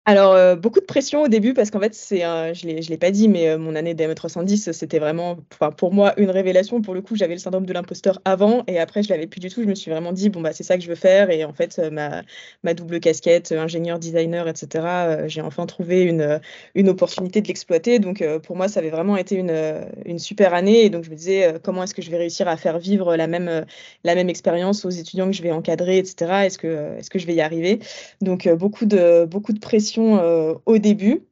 Alors, 0.05 0.33
euh, 0.33 0.57
beaucoup 0.57 0.81
de 0.81 0.85
pression 0.85 1.21
au 1.21 1.29
début 1.29 1.53
parce 1.53 1.71
qu'en 1.71 1.79
fait, 1.79 1.93
c'est, 1.93 2.19
je 2.19 2.67
ne 2.67 2.73
l'ai 2.89 2.97
pas 2.97 3.09
dit, 3.09 3.29
mais 3.29 3.47
euh, 3.47 3.57
mon 3.57 3.73
année 3.73 3.93
d'AME310, 3.93 4.73
c'était 4.73 4.99
vraiment, 4.99 5.37
pour 5.77 5.93
moi, 5.93 6.13
une 6.19 6.29
révélation. 6.29 6.81
Pour 6.81 6.93
le 6.93 7.01
coup, 7.01 7.15
j'avais 7.15 7.35
le 7.35 7.39
syndrome 7.39 7.65
de 7.65 7.71
l'imposteur 7.71 8.19
avant 8.25 8.65
et 8.67 8.79
après, 8.79 9.01
je 9.01 9.07
l'avais 9.09 9.27
plus 9.27 9.39
du 9.39 9.49
tout. 9.49 9.63
Je 9.63 9.67
me 9.67 9.75
suis 9.75 9.89
vraiment 9.89 10.11
dit, 10.11 10.27
bon, 10.27 10.41
bah, 10.41 10.51
c'est 10.51 10.63
ça 10.63 10.75
que 10.75 10.83
je 10.83 10.89
veux 10.89 10.95
faire. 10.95 11.29
Et 11.29 11.45
en 11.45 11.53
fait, 11.53 11.79
euh, 11.79 11.89
ma, 11.89 12.21
ma 12.63 12.73
double 12.73 12.99
casquette, 12.99 13.53
ingénieur, 13.53 13.97
designer, 13.97 14.49
etc., 14.49 15.27
j'ai 15.27 15.39
enfin 15.41 15.65
trouvé 15.67 16.01
une, 16.03 16.41
une 16.75 16.89
opportunité 16.89 17.39
de 17.39 17.47
l'exploiter. 17.47 17.99
Donc, 17.99 18.21
pour 18.43 18.57
moi, 18.57 18.67
ça 18.67 18.81
avait 18.81 18.89
vraiment 18.89 19.15
été 19.15 19.35
une, 19.35 19.85
une 20.05 20.19
super 20.19 20.53
année. 20.53 20.83
Et 20.83 20.89
donc, 20.89 21.05
je 21.05 21.11
me 21.11 21.15
disais, 21.15 21.53
comment 21.63 21.83
est-ce 21.83 21.93
que 21.93 22.01
je 22.01 22.11
vais 22.11 22.17
réussir 22.17 22.49
à 22.49 22.57
faire 22.57 22.77
vivre 22.77 23.15
la 23.15 23.27
même, 23.27 23.65
la 24.03 24.15
même 24.15 24.29
expérience 24.29 24.83
aux 24.83 24.89
étudiants 24.89 25.27
que 25.27 25.33
je 25.37 25.43
vais 25.43 25.51
encadrer, 25.51 25.97
etc. 25.97 26.45
Est-ce 26.45 26.57
que, 26.57 26.97
est-ce 26.97 27.09
que 27.09 27.19
je 27.19 27.25
vais 27.25 27.35
y 27.35 27.41
arriver? 27.41 27.79
Donc, 28.21 28.49
beaucoup 28.49 28.85
de, 28.85 29.25
beaucoup 29.25 29.53
de 29.53 29.59
pression 29.59 29.92
euh, 30.01 30.55
au 30.65 30.77
début. 30.77 31.27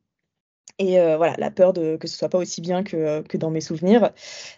Et 0.80 1.00
euh, 1.00 1.18
voilà, 1.18 1.36
la 1.38 1.52
peur 1.52 1.74
de 1.74 1.96
que 1.98 2.08
ce 2.08 2.18
soit 2.18 2.30
pas 2.30 2.40
aussi 2.40 2.60
bien 2.60 2.84
que, 2.84 3.22
que 3.22 3.38
dans 3.38 3.52
mes 3.52 3.62
souvenirs. 3.62 4.12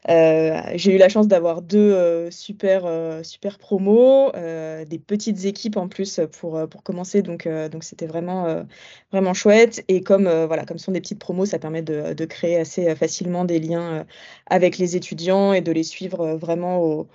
Euh, 0.10 0.62
j'ai 0.76 0.96
eu 0.96 0.98
la 0.98 1.10
chance 1.10 1.28
d'avoir 1.28 1.62
deux 1.62 2.30
super, 2.32 2.86
super 3.26 3.58
promos, 3.58 4.32
des 4.32 5.00
petites 5.00 5.44
équipes 5.46 5.76
en 5.76 5.90
plus 5.90 6.22
pour, 6.40 6.70
pour 6.70 6.84
commencer. 6.84 7.24
Donc, 7.24 7.48
donc 7.72 7.84
c'était 7.84 8.06
vraiment, 8.06 8.64
vraiment 9.12 9.34
chouette. 9.34 9.84
Et 9.90 10.02
comme, 10.02 10.30
voilà, 10.46 10.66
comme 10.66 10.78
ce 10.78 10.86
sont 10.86 10.92
des 10.94 11.02
petites 11.02 11.20
promos, 11.20 11.46
ça 11.46 11.60
permet 11.60 11.82
de, 11.82 12.14
de 12.14 12.26
créer 12.26 12.58
assez 12.58 12.96
facilement 12.96 13.44
des 13.44 13.60
liens 13.60 14.06
avec 14.46 14.78
les 14.78 14.96
étudiants 14.96 15.52
et 15.52 15.62
de 15.62 15.74
les 15.74 15.84
suivre 15.84 16.36
vraiment 16.36 16.80
au, 16.82 17.08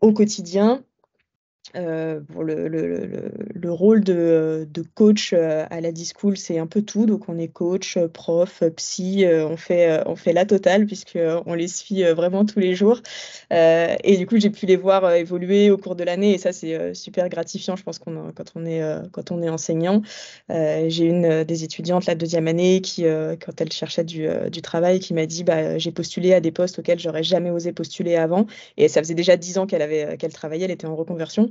au 0.00 0.12
quotidien. 0.12 0.82
Euh, 1.74 2.20
pour 2.32 2.44
le, 2.44 2.68
le, 2.68 3.30
le, 3.54 3.72
rôle 3.72 4.04
de, 4.04 4.68
de 4.72 4.84
coach 4.94 5.32
euh, 5.32 5.66
à 5.70 5.80
la 5.80 5.90
Discool, 5.90 6.36
c'est 6.36 6.58
un 6.58 6.66
peu 6.66 6.82
tout. 6.82 7.06
Donc, 7.06 7.28
on 7.28 7.38
est 7.38 7.48
coach, 7.48 7.98
prof, 8.12 8.62
psy, 8.76 9.24
euh, 9.24 9.46
on, 9.48 9.56
fait, 9.56 10.00
on 10.06 10.16
fait 10.16 10.32
la 10.32 10.46
totale 10.46 10.86
puisqu'on 10.86 11.54
les 11.54 11.68
suit 11.68 12.04
vraiment 12.04 12.44
tous 12.44 12.60
les 12.60 12.74
jours. 12.74 13.00
et 13.50 14.16
du 14.16 14.26
coup, 14.26 14.38
j'ai 14.38 14.50
pu 14.50 14.66
les 14.66 14.76
voir 14.76 15.12
évoluer 15.14 15.70
au 15.70 15.76
cours 15.76 15.96
de 15.96 16.04
l'année 16.04 16.34
et 16.34 16.38
ça, 16.38 16.52
c'est 16.52 16.94
super 16.94 17.28
gratifiant, 17.28 17.76
je 17.76 17.82
pense, 17.82 17.98
qu'on 17.98 18.32
quand, 18.32 18.52
on 18.54 18.64
est, 18.64 18.82
quand 19.12 19.32
on 19.32 19.42
est 19.42 19.48
enseignant. 19.48 20.02
j'ai 20.48 21.04
une 21.04 21.44
des 21.44 21.64
étudiantes 21.64 22.06
la 22.06 22.14
deuxième 22.14 22.48
année 22.48 22.80
qui, 22.80 23.04
quand 23.04 23.60
elle 23.60 23.72
cherchait 23.72 24.04
du, 24.04 24.28
du 24.50 24.62
travail, 24.62 25.00
qui 25.00 25.14
m'a 25.14 25.26
dit 25.26 25.44
bah, 25.44 25.78
J'ai 25.78 25.92
postulé 25.92 26.32
à 26.32 26.40
des 26.40 26.52
postes 26.52 26.78
auxquels 26.78 26.98
j'aurais 26.98 27.22
jamais 27.22 27.50
osé 27.50 27.72
postuler 27.72 28.16
avant. 28.16 28.46
Et 28.76 28.88
ça 28.88 29.00
faisait 29.02 29.14
déjà 29.14 29.36
dix 29.36 29.58
ans 29.58 29.66
qu'elle 29.66 29.82
avait 29.82 30.16
qu'elle 30.16 30.32
travaillait, 30.32 30.64
elle 30.66 30.70
était 30.70 30.86
en 30.86 30.96
reconversion. 30.96 31.50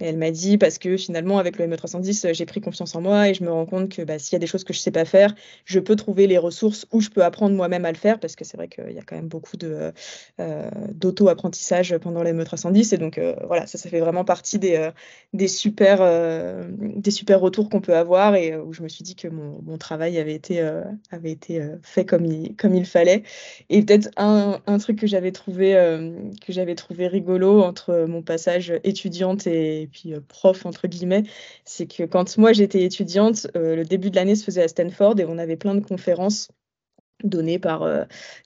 Et 0.00 0.06
elle 0.06 0.16
m'a 0.16 0.30
dit 0.30 0.58
parce 0.58 0.78
que 0.78 0.96
finalement, 0.96 1.38
avec 1.38 1.58
le 1.58 1.66
ME310, 1.66 2.34
j'ai 2.34 2.46
pris 2.46 2.60
confiance 2.60 2.94
en 2.96 3.00
moi 3.00 3.28
et 3.28 3.34
je 3.34 3.44
me 3.44 3.50
rends 3.52 3.66
compte 3.66 3.88
que 3.88 4.02
bah, 4.02 4.18
s'il 4.18 4.32
y 4.32 4.36
a 4.36 4.40
des 4.40 4.46
choses 4.46 4.64
que 4.64 4.72
je 4.72 4.78
ne 4.78 4.82
sais 4.82 4.90
pas 4.90 5.04
faire, 5.04 5.34
je 5.64 5.78
peux 5.78 5.94
trouver 5.94 6.26
les 6.26 6.38
ressources 6.38 6.86
où 6.92 7.00
je 7.00 7.08
peux 7.08 7.22
apprendre 7.22 7.54
moi-même 7.54 7.84
à 7.84 7.92
le 7.92 7.96
faire 7.96 8.18
parce 8.18 8.34
que 8.34 8.44
c'est 8.44 8.56
vrai 8.56 8.68
qu'il 8.68 8.90
y 8.90 8.98
a 8.98 9.02
quand 9.02 9.14
même 9.14 9.28
beaucoup 9.28 9.56
euh, 9.62 10.70
d'auto-apprentissage 10.92 11.96
pendant 11.98 12.22
le 12.22 12.30
ME310. 12.30 12.94
Et 12.94 12.98
donc, 12.98 13.18
euh, 13.18 13.36
voilà, 13.46 13.66
ça, 13.66 13.78
ça 13.78 13.88
fait 13.88 14.00
vraiment 14.00 14.24
partie 14.24 14.58
des, 14.58 14.76
euh, 14.76 14.90
des, 15.34 15.46
super, 15.48 16.00
des 16.78 17.10
super 17.10 17.40
retours 17.40 17.68
qu'on 17.68 17.80
peut 17.80 17.96
avoir 17.96 18.34
et 18.34 18.56
où 18.56 18.72
je 18.72 18.82
me 18.82 18.88
suis 18.88 19.04
dit 19.04 19.14
que 19.14 19.28
mon, 19.28 19.60
mon 19.62 19.78
travail 19.78 20.18
avait 20.18 20.34
été, 20.34 20.60
avait 21.10 21.30
été 21.30 21.62
fait 21.82 22.04
comme 22.04 22.24
il, 22.24 22.56
comme 22.56 22.74
il 22.74 22.86
fallait. 22.86 23.22
Et 23.70 23.82
peut-être 23.82 24.10
un, 24.16 24.60
un 24.66 24.78
truc 24.78 24.98
que 24.98 25.06
j'avais 25.06 25.32
trouvé, 25.32 25.72
que 26.44 26.52
j'avais 26.52 26.74
trouvé 26.74 27.06
rigolo 27.06 27.62
entre 27.62 28.06
mon 28.08 28.22
passage 28.22 28.72
étudiante 28.84 29.46
et 29.46 29.81
puis 29.86 30.14
prof, 30.28 30.66
entre 30.66 30.88
guillemets, 30.88 31.24
c'est 31.64 31.86
que 31.86 32.04
quand 32.04 32.38
moi 32.38 32.52
j'étais 32.52 32.82
étudiante, 32.82 33.46
le 33.54 33.84
début 33.84 34.10
de 34.10 34.16
l'année 34.16 34.36
se 34.36 34.44
faisait 34.44 34.62
à 34.62 34.68
Stanford 34.68 35.18
et 35.20 35.24
on 35.24 35.38
avait 35.38 35.56
plein 35.56 35.74
de 35.74 35.84
conférences 35.84 36.48
données 37.24 37.58
par 37.58 37.88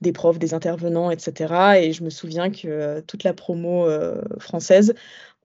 des 0.03 0.13
profs, 0.13 0.39
des 0.39 0.53
intervenants, 0.53 1.11
etc. 1.11 1.79
Et 1.81 1.93
je 1.93 2.05
me 2.05 2.11
souviens 2.11 2.51
que 2.51 3.01
toute 3.01 3.25
la 3.25 3.33
promo 3.33 3.89
française, 4.39 4.95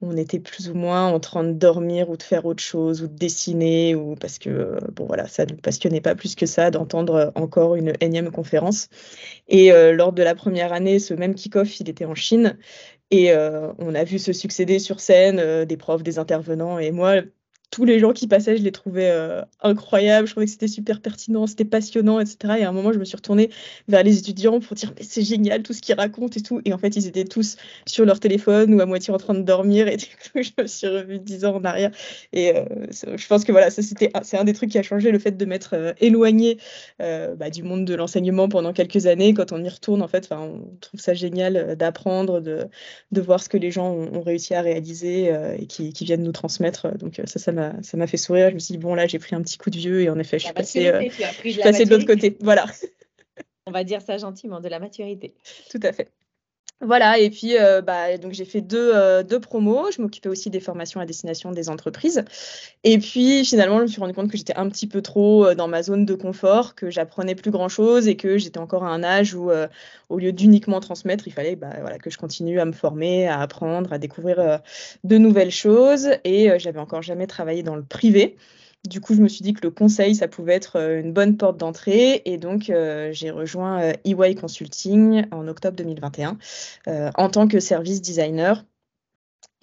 on 0.02 0.16
était 0.16 0.40
plus 0.40 0.68
ou 0.68 0.74
moins 0.74 1.08
en 1.08 1.20
train 1.20 1.44
de 1.44 1.52
dormir 1.52 2.10
ou 2.10 2.16
de 2.16 2.22
faire 2.22 2.44
autre 2.44 2.62
chose 2.62 3.02
ou 3.02 3.06
de 3.06 3.14
dessiner 3.14 3.94
ou 3.94 4.16
parce 4.16 4.38
que 4.38 4.76
bon 4.90 5.06
voilà 5.06 5.28
ça 5.28 5.46
ne 5.46 5.54
passionnait 5.54 6.00
pas 6.00 6.16
plus 6.16 6.34
que 6.34 6.44
ça 6.44 6.70
d'entendre 6.72 7.32
encore 7.36 7.76
une 7.76 7.92
énième 8.00 8.32
conférence 8.32 8.88
et 9.48 9.70
lors 9.92 10.12
de 10.12 10.22
la 10.22 10.34
première 10.34 10.72
année 10.72 10.98
ce 10.98 11.14
même 11.14 11.34
kick-off 11.34 11.78
il 11.78 11.88
était 11.88 12.04
en 12.04 12.16
Chine 12.16 12.58
et 13.12 13.32
on 13.78 13.94
a 13.94 14.04
vu 14.04 14.18
se 14.18 14.32
succéder 14.32 14.78
sur 14.78 15.00
scène 15.00 15.64
des 15.64 15.76
profs 15.76 16.02
des 16.02 16.18
intervenants. 16.18 16.78
Et 16.78 16.90
moi 16.90 17.16
tous 17.72 17.86
les 17.86 17.98
gens 17.98 18.12
qui 18.12 18.28
passaient, 18.28 18.58
je 18.58 18.62
les 18.62 18.70
trouvais 18.70 19.10
euh, 19.10 19.40
incroyables. 19.62 20.28
Je 20.28 20.34
trouvais 20.34 20.44
que 20.44 20.52
c'était 20.52 20.68
super 20.68 21.00
pertinent, 21.00 21.46
c'était 21.46 21.64
passionnant, 21.64 22.20
etc. 22.20 22.56
Et 22.60 22.64
à 22.64 22.68
un 22.68 22.72
moment, 22.72 22.92
je 22.92 22.98
me 22.98 23.04
suis 23.04 23.16
retournée 23.16 23.48
vers 23.88 24.04
les 24.04 24.18
étudiants 24.18 24.60
pour 24.60 24.76
dire 24.76 24.92
mais 24.94 25.02
c'est 25.02 25.22
génial 25.22 25.62
tout 25.62 25.72
ce 25.72 25.80
qu'ils 25.80 25.94
racontent 25.94 26.36
et 26.36 26.42
tout. 26.42 26.60
Et 26.66 26.74
en 26.74 26.78
fait, 26.78 26.94
ils 26.96 27.06
étaient 27.06 27.24
tous 27.24 27.56
sur 27.86 28.04
leur 28.04 28.20
téléphone 28.20 28.74
ou 28.74 28.80
à 28.80 28.86
moitié 28.86 29.12
en 29.14 29.16
train 29.16 29.32
de 29.32 29.40
dormir. 29.40 29.88
Et 29.88 29.96
du 29.96 30.04
coup, 30.04 30.42
je 30.42 30.50
me 30.62 30.66
suis 30.66 30.86
revue 30.86 31.18
dix 31.18 31.46
ans 31.46 31.56
en 31.56 31.64
arrière. 31.64 31.90
Et 32.34 32.54
euh, 32.54 32.64
je 32.90 33.26
pense 33.26 33.42
que 33.42 33.52
voilà, 33.52 33.70
ça 33.70 33.80
c'était 33.80 34.12
c'est 34.22 34.36
un 34.36 34.44
des 34.44 34.52
trucs 34.52 34.70
qui 34.70 34.78
a 34.78 34.82
changé, 34.82 35.10
le 35.10 35.18
fait 35.18 35.38
de 35.38 35.44
m'être 35.46 35.74
euh, 35.74 35.92
éloignée 35.98 36.58
bah, 36.98 37.48
du 37.50 37.62
monde 37.62 37.86
de 37.86 37.94
l'enseignement 37.94 38.50
pendant 38.50 38.74
quelques 38.74 39.06
années. 39.06 39.32
Quand 39.32 39.50
on 39.52 39.64
y 39.64 39.68
retourne, 39.68 40.02
en 40.02 40.08
fait, 40.08 40.28
on 40.30 40.60
trouve 40.80 41.00
ça 41.00 41.14
génial 41.14 41.74
d'apprendre, 41.76 42.40
de, 42.40 42.66
de 43.12 43.20
voir 43.22 43.42
ce 43.42 43.48
que 43.48 43.56
les 43.56 43.70
gens 43.70 43.90
ont, 43.92 44.20
réussi 44.20 44.54
à 44.54 44.60
réaliser 44.60 45.32
et 45.58 45.66
qui, 45.66 45.92
qui, 45.92 46.04
viennent 46.04 46.22
nous 46.22 46.32
transmettre. 46.32 46.96
Donc 46.98 47.20
ça, 47.24 47.38
ça 47.38 47.50
m'a 47.50 47.61
ça 47.82 47.96
m'a 47.96 48.06
fait 48.06 48.16
sourire. 48.16 48.50
Je 48.50 48.54
me 48.54 48.58
suis 48.58 48.72
dit, 48.72 48.78
bon, 48.78 48.94
là, 48.94 49.06
j'ai 49.06 49.18
pris 49.18 49.34
un 49.34 49.42
petit 49.42 49.58
coup 49.58 49.70
de 49.70 49.76
vieux 49.76 50.02
et 50.02 50.10
en 50.10 50.18
effet, 50.18 50.38
je 50.38 50.44
suis 50.44 50.54
passée, 50.54 50.88
euh, 50.88 51.00
de 51.00 51.90
l'autre 51.90 52.06
côté. 52.06 52.36
Voilà. 52.40 52.66
On 53.66 53.70
va 53.70 53.84
dire 53.84 54.02
ça 54.02 54.18
gentiment, 54.18 54.60
de 54.60 54.68
la 54.68 54.78
maturité. 54.78 55.34
Tout 55.70 55.80
à 55.82 55.92
fait. 55.92 56.08
Voilà, 56.84 57.16
et 57.16 57.30
puis 57.30 57.56
euh, 57.56 57.80
bah, 57.80 58.18
donc 58.18 58.32
j'ai 58.32 58.44
fait 58.44 58.60
deux, 58.60 58.90
euh, 58.92 59.22
deux 59.22 59.38
promos. 59.38 59.92
Je 59.92 60.02
m'occupais 60.02 60.28
aussi 60.28 60.50
des 60.50 60.58
formations 60.58 60.98
à 60.98 61.06
destination 61.06 61.52
des 61.52 61.68
entreprises. 61.68 62.24
Et 62.82 62.98
puis 62.98 63.44
finalement, 63.44 63.78
je 63.78 63.82
me 63.82 63.86
suis 63.86 64.00
rendu 64.00 64.12
compte 64.14 64.28
que 64.28 64.36
j'étais 64.36 64.56
un 64.56 64.68
petit 64.68 64.88
peu 64.88 65.00
trop 65.00 65.46
euh, 65.46 65.54
dans 65.54 65.68
ma 65.68 65.84
zone 65.84 66.04
de 66.04 66.14
confort, 66.14 66.74
que 66.74 66.90
j'apprenais 66.90 67.36
plus 67.36 67.52
grand 67.52 67.68
chose 67.68 68.08
et 68.08 68.16
que 68.16 68.36
j'étais 68.36 68.58
encore 68.58 68.82
à 68.82 68.88
un 68.88 69.04
âge 69.04 69.32
où, 69.34 69.50
au 70.08 70.18
lieu 70.18 70.32
d'uniquement 70.32 70.80
transmettre, 70.80 71.28
il 71.28 71.32
fallait 71.32 71.54
bah, 71.54 71.70
voilà, 71.80 71.98
que 71.98 72.10
je 72.10 72.18
continue 72.18 72.58
à 72.58 72.64
me 72.64 72.72
former, 72.72 73.28
à 73.28 73.40
apprendre, 73.40 73.92
à 73.92 73.98
découvrir 73.98 74.60
de 75.04 75.18
nouvelles 75.18 75.52
choses. 75.52 76.08
Et 76.24 76.58
j'avais 76.58 76.80
encore 76.80 77.02
jamais 77.02 77.28
travaillé 77.28 77.62
dans 77.62 77.76
le 77.76 77.84
privé. 77.84 78.36
Du 78.88 79.00
coup, 79.00 79.14
je 79.14 79.20
me 79.20 79.28
suis 79.28 79.42
dit 79.42 79.54
que 79.54 79.62
le 79.62 79.70
conseil, 79.70 80.16
ça 80.16 80.26
pouvait 80.26 80.54
être 80.54 80.76
euh, 80.76 81.00
une 81.00 81.12
bonne 81.12 81.36
porte 81.36 81.56
d'entrée. 81.56 82.20
Et 82.24 82.36
donc, 82.36 82.68
euh, 82.68 83.10
j'ai 83.12 83.30
rejoint 83.30 83.80
EY 84.04 84.14
euh, 84.14 84.32
e 84.32 84.34
Consulting 84.34 85.26
en 85.30 85.46
octobre 85.46 85.76
2021 85.76 86.36
en 87.16 87.28
tant 87.28 87.46
que 87.46 87.60
service 87.60 88.02
designer. 88.02 88.64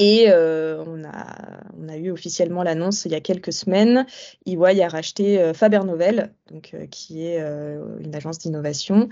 Et 0.01 0.31
on, 0.31 1.03
a, 1.03 1.97
eu 1.97 2.09
officiellement 2.09 2.63
l'annonce 2.63 3.03
il 3.03 3.11
y 3.11 3.15
a 3.15 3.19
quelques 3.19 3.51
semaines. 3.51 4.05
EY 4.45 4.81
a 4.81 4.87
racheté 4.87 5.51
Faber 5.53 5.81
Novel, 5.85 6.33
donc, 6.49 6.73
qui 6.89 7.25
est 7.25 7.37
une 7.37 8.15
agence 8.15 8.39
d'innovation. 8.39 9.09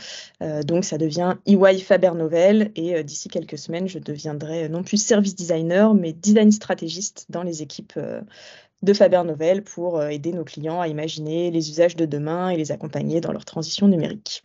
donc, 0.64 0.86
ça 0.86 0.98
devient 0.98 1.36
EY 1.46 1.80
Faber 1.80 2.12
Novel. 2.16 2.72
Et 2.78 3.04
d'ici 3.04 3.28
quelques 3.28 3.58
semaines, 3.58 3.90
je 3.90 4.00
deviendrai 4.00 4.70
non 4.70 4.82
plus 4.82 4.96
service 4.96 5.36
designer, 5.36 5.94
mais 5.94 6.14
design 6.14 6.54
stratégiste 6.54 7.26
dans 7.28 7.44
les 7.44 7.62
équipes 7.62 8.00
de 8.84 8.94
Faber 8.94 9.24
Novel 9.26 9.64
pour 9.64 9.98
euh, 9.98 10.10
aider 10.10 10.32
nos 10.32 10.44
clients 10.44 10.80
à 10.80 10.88
imaginer 10.88 11.52
les 11.52 11.70
usages 11.70 11.96
de 11.96 12.06
demain 12.06 12.50
et 12.50 12.58
les 12.58 12.72
accompagner 12.72 13.22
dans 13.22 13.32
leur 13.32 13.46
transition 13.46 13.88
numérique. 13.88 14.44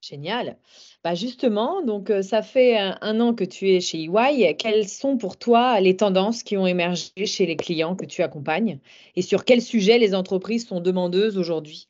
Génial. 0.00 0.56
Bah 1.02 1.14
justement, 1.14 1.82
donc 1.82 2.08
euh, 2.08 2.22
ça 2.22 2.42
fait 2.42 2.78
un, 2.78 3.20
an 3.20 3.34
que 3.34 3.44
tu 3.44 3.70
es 3.70 3.80
chez 3.80 4.04
EY. 4.04 4.56
Quelles 4.56 4.88
sont 4.88 5.18
pour 5.18 5.36
toi 5.36 5.80
les 5.80 5.96
tendances 5.96 6.42
qui 6.42 6.56
ont 6.56 6.66
émergé 6.66 7.26
chez 7.26 7.46
les 7.46 7.56
clients 7.56 7.96
que 7.96 8.06
tu 8.06 8.22
accompagnes? 8.22 8.78
Et 9.16 9.22
sur 9.22 9.44
quels 9.44 9.62
sujets 9.62 9.98
les 9.98 10.14
entreprises 10.14 10.66
sont 10.66 10.80
demandeuses 10.80 11.36
aujourd'hui? 11.36 11.88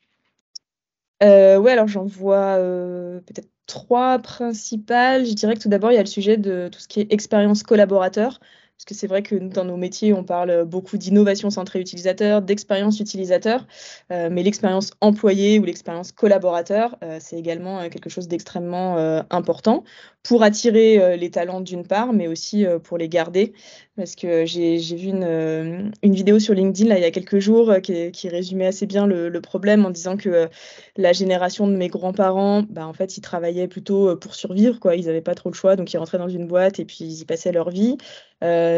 Euh, 1.22 1.58
Oui, 1.58 1.70
alors 1.70 1.86
j'en 1.86 2.06
vois 2.06 2.56
peut-être 2.56 3.50
trois 3.66 4.18
principales. 4.18 5.26
Je 5.26 5.34
dirais 5.34 5.54
que 5.54 5.60
tout 5.60 5.68
d'abord, 5.68 5.92
il 5.92 5.96
y 5.96 5.98
a 5.98 6.02
le 6.02 6.06
sujet 6.06 6.38
de 6.38 6.68
tout 6.72 6.80
ce 6.80 6.88
qui 6.88 7.00
est 7.00 7.12
expérience 7.12 7.62
collaborateur. 7.62 8.40
Parce 8.78 8.84
que 8.84 8.94
c'est 8.94 9.08
vrai 9.08 9.24
que 9.24 9.34
dans 9.34 9.64
nos 9.64 9.76
métiers, 9.76 10.12
on 10.12 10.22
parle 10.22 10.64
beaucoup 10.64 10.98
d'innovation 10.98 11.50
centrée 11.50 11.80
utilisateur, 11.80 12.42
d'expérience 12.42 13.00
utilisateur, 13.00 13.66
euh, 14.12 14.28
mais 14.30 14.44
l'expérience 14.44 14.92
employée 15.00 15.58
ou 15.58 15.64
l'expérience 15.64 16.12
collaborateur, 16.12 16.96
euh, 17.02 17.18
c'est 17.20 17.36
également 17.36 17.80
euh, 17.80 17.88
quelque 17.88 18.08
chose 18.08 18.28
d'extrêmement 18.28 18.96
important 19.30 19.82
pour 20.22 20.42
attirer 20.42 21.16
les 21.16 21.30
talents 21.30 21.60
d'une 21.60 21.86
part, 21.86 22.12
mais 22.12 22.28
aussi 22.28 22.66
pour 22.84 22.98
les 22.98 23.08
garder. 23.08 23.54
Parce 23.96 24.14
que 24.14 24.44
j'ai 24.44 24.76
vu 24.76 25.08
une, 25.08 25.90
vidéo 26.02 26.38
sur 26.38 26.54
LinkedIn 26.54 26.88
là, 26.88 26.98
il 26.98 27.02
y 27.02 27.06
a 27.06 27.10
quelques 27.10 27.38
jours 27.38 27.74
qui, 27.82 28.28
résumait 28.28 28.66
assez 28.66 28.86
bien 28.86 29.06
le, 29.06 29.40
problème 29.40 29.86
en 29.86 29.90
disant 29.90 30.16
que 30.16 30.48
la 30.96 31.12
génération 31.12 31.66
de 31.66 31.76
mes 31.76 31.88
grands-parents, 31.88 32.62
bah, 32.68 32.86
en 32.86 32.92
fait, 32.92 33.16
ils 33.16 33.22
travaillaient 33.22 33.68
plutôt 33.68 34.16
pour 34.16 34.34
survivre, 34.34 34.78
quoi. 34.80 34.96
Ils 34.96 35.06
n'avaient 35.06 35.22
pas 35.22 35.34
trop 35.34 35.48
le 35.48 35.54
choix, 35.54 35.76
donc 35.76 35.92
ils 35.92 35.98
rentraient 35.98 36.18
dans 36.18 36.28
une 36.28 36.46
boîte 36.46 36.78
et 36.78 36.84
puis 36.84 36.98
ils 37.00 37.22
y 37.22 37.24
passaient 37.24 37.52
leur 37.52 37.70
vie. 37.70 37.96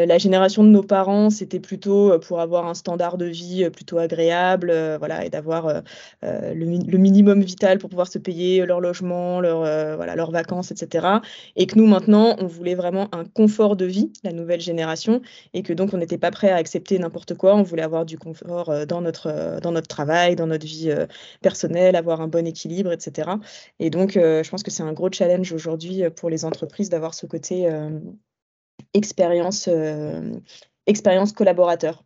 La 0.06 0.18
génération 0.18 0.64
de 0.64 0.68
nos 0.68 0.82
parents, 0.82 1.30
c'était 1.30 1.60
plutôt 1.60 2.12
euh, 2.12 2.18
pour 2.18 2.40
avoir 2.40 2.66
un 2.66 2.74
standard 2.74 3.16
de 3.18 3.26
vie 3.26 3.64
euh, 3.64 3.70
plutôt 3.70 3.98
agréable, 3.98 4.72
voilà, 4.98 5.24
et 5.24 5.30
d'avoir 5.30 5.82
le, 6.22 6.96
minimum 6.98 7.42
vital 7.42 7.78
pour 7.78 7.90
pouvoir 7.90 8.08
se 8.08 8.18
payer 8.18 8.64
leur 8.66 8.80
logement, 8.80 9.40
leur, 9.40 9.60
voilà, 9.96 10.14
leurs 10.16 10.30
vacances, 10.30 10.70
etc. 10.70 11.06
Et 11.56 11.66
que 11.66 11.78
nous, 11.78 11.86
maintenant, 11.86 12.36
on 12.38 12.46
voulait 12.46 12.74
vraiment 12.74 13.08
un 13.12 13.24
confort 13.24 13.76
de 13.76 13.84
vie, 13.84 14.12
la 14.24 14.32
nouvelle 14.32 14.60
génération, 14.60 15.22
et 15.54 15.62
que 15.62 15.72
donc 15.72 15.94
on 15.94 15.98
n'était 15.98 16.18
pas 16.18 16.30
prêt 16.30 16.50
à 16.50 16.56
accepter 16.56 16.98
n'importe 16.98 17.34
quoi. 17.34 17.56
On 17.56 17.62
voulait 17.62 17.82
avoir 17.82 18.04
du 18.04 18.18
confort 18.18 18.86
dans 18.86 19.00
notre, 19.00 19.60
dans 19.60 19.72
notre 19.72 19.88
travail, 19.88 20.36
dans 20.36 20.46
notre 20.46 20.66
vie 20.66 20.94
personnelle, 21.40 21.96
avoir 21.96 22.20
un 22.20 22.28
bon 22.28 22.46
équilibre, 22.46 22.92
etc. 22.92 23.30
Et 23.78 23.90
donc, 23.90 24.12
je 24.14 24.48
pense 24.50 24.62
que 24.62 24.70
c'est 24.70 24.82
un 24.82 24.92
gros 24.92 25.10
challenge 25.10 25.52
aujourd'hui 25.52 26.02
pour 26.16 26.30
les 26.30 26.44
entreprises 26.44 26.90
d'avoir 26.90 27.14
ce 27.14 27.26
côté 27.26 27.68
expérience, 28.94 29.68
euh, 29.68 30.32
expérience 30.86 31.32
collaborateur. 31.32 32.04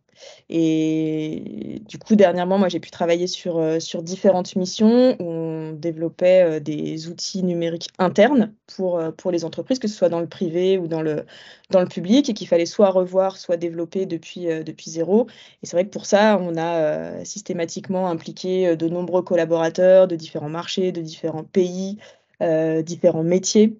Et 0.49 1.81
du 1.89 1.97
coup, 1.99 2.15
dernièrement, 2.15 2.57
moi, 2.57 2.69
j'ai 2.69 2.79
pu 2.79 2.89
travailler 2.89 3.27
sur, 3.27 3.57
euh, 3.57 3.81
sur 3.81 4.01
différentes 4.01 4.55
missions 4.55 5.17
où 5.19 5.25
on 5.25 5.73
développait 5.73 6.41
euh, 6.43 6.59
des 6.61 7.09
outils 7.09 7.43
numériques 7.43 7.89
internes 7.99 8.53
pour, 8.65 9.01
pour 9.17 9.31
les 9.31 9.43
entreprises, 9.43 9.79
que 9.79 9.89
ce 9.89 9.95
soit 9.95 10.07
dans 10.07 10.21
le 10.21 10.27
privé 10.27 10.77
ou 10.77 10.87
dans 10.87 11.01
le, 11.01 11.25
dans 11.69 11.81
le 11.81 11.87
public, 11.87 12.29
et 12.29 12.33
qu'il 12.33 12.47
fallait 12.47 12.65
soit 12.65 12.91
revoir, 12.91 13.37
soit 13.37 13.57
développer 13.57 14.05
depuis, 14.05 14.45
depuis 14.63 14.89
zéro. 14.89 15.27
Et 15.61 15.65
c'est 15.65 15.75
vrai 15.75 15.85
que 15.85 15.91
pour 15.91 16.05
ça, 16.05 16.37
on 16.39 16.55
a 16.57 17.25
systématiquement 17.25 18.07
impliqué 18.09 18.75
de 18.77 18.87
nombreux 18.87 19.21
collaborateurs 19.21 20.07
de 20.07 20.15
différents 20.15 20.49
marchés, 20.49 20.91
de 20.93 21.01
différents 21.01 21.43
pays, 21.43 21.97
différents 22.39 23.23
métiers 23.23 23.77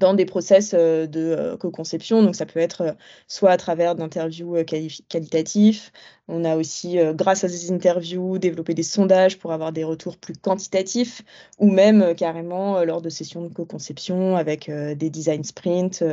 dans 0.00 0.14
des 0.14 0.24
process 0.24 0.72
euh, 0.74 1.06
de 1.06 1.20
euh, 1.20 1.56
co-conception. 1.56 2.22
Donc, 2.22 2.34
ça 2.34 2.46
peut 2.46 2.58
être 2.58 2.80
euh, 2.80 2.92
soit 3.28 3.50
à 3.50 3.56
travers 3.56 3.94
d'interviews 3.94 4.56
qualitatifs. 4.64 5.92
On 6.26 6.44
a 6.44 6.56
aussi, 6.56 6.96
grâce 7.14 7.42
à 7.42 7.48
ces 7.48 7.72
interviews, 7.72 8.38
développé 8.38 8.72
des 8.72 8.84
sondages 8.84 9.36
pour 9.36 9.50
avoir 9.52 9.72
des 9.72 9.82
retours 9.82 10.16
plus 10.16 10.34
quantitatifs 10.34 11.22
ou 11.58 11.68
même 11.68 12.14
carrément 12.14 12.84
lors 12.84 13.02
de 13.02 13.08
sessions 13.08 13.42
de 13.42 13.52
co-conception 13.52 14.36
avec 14.36 14.70
des 14.70 15.10
design 15.10 15.42
sprints 15.42 16.04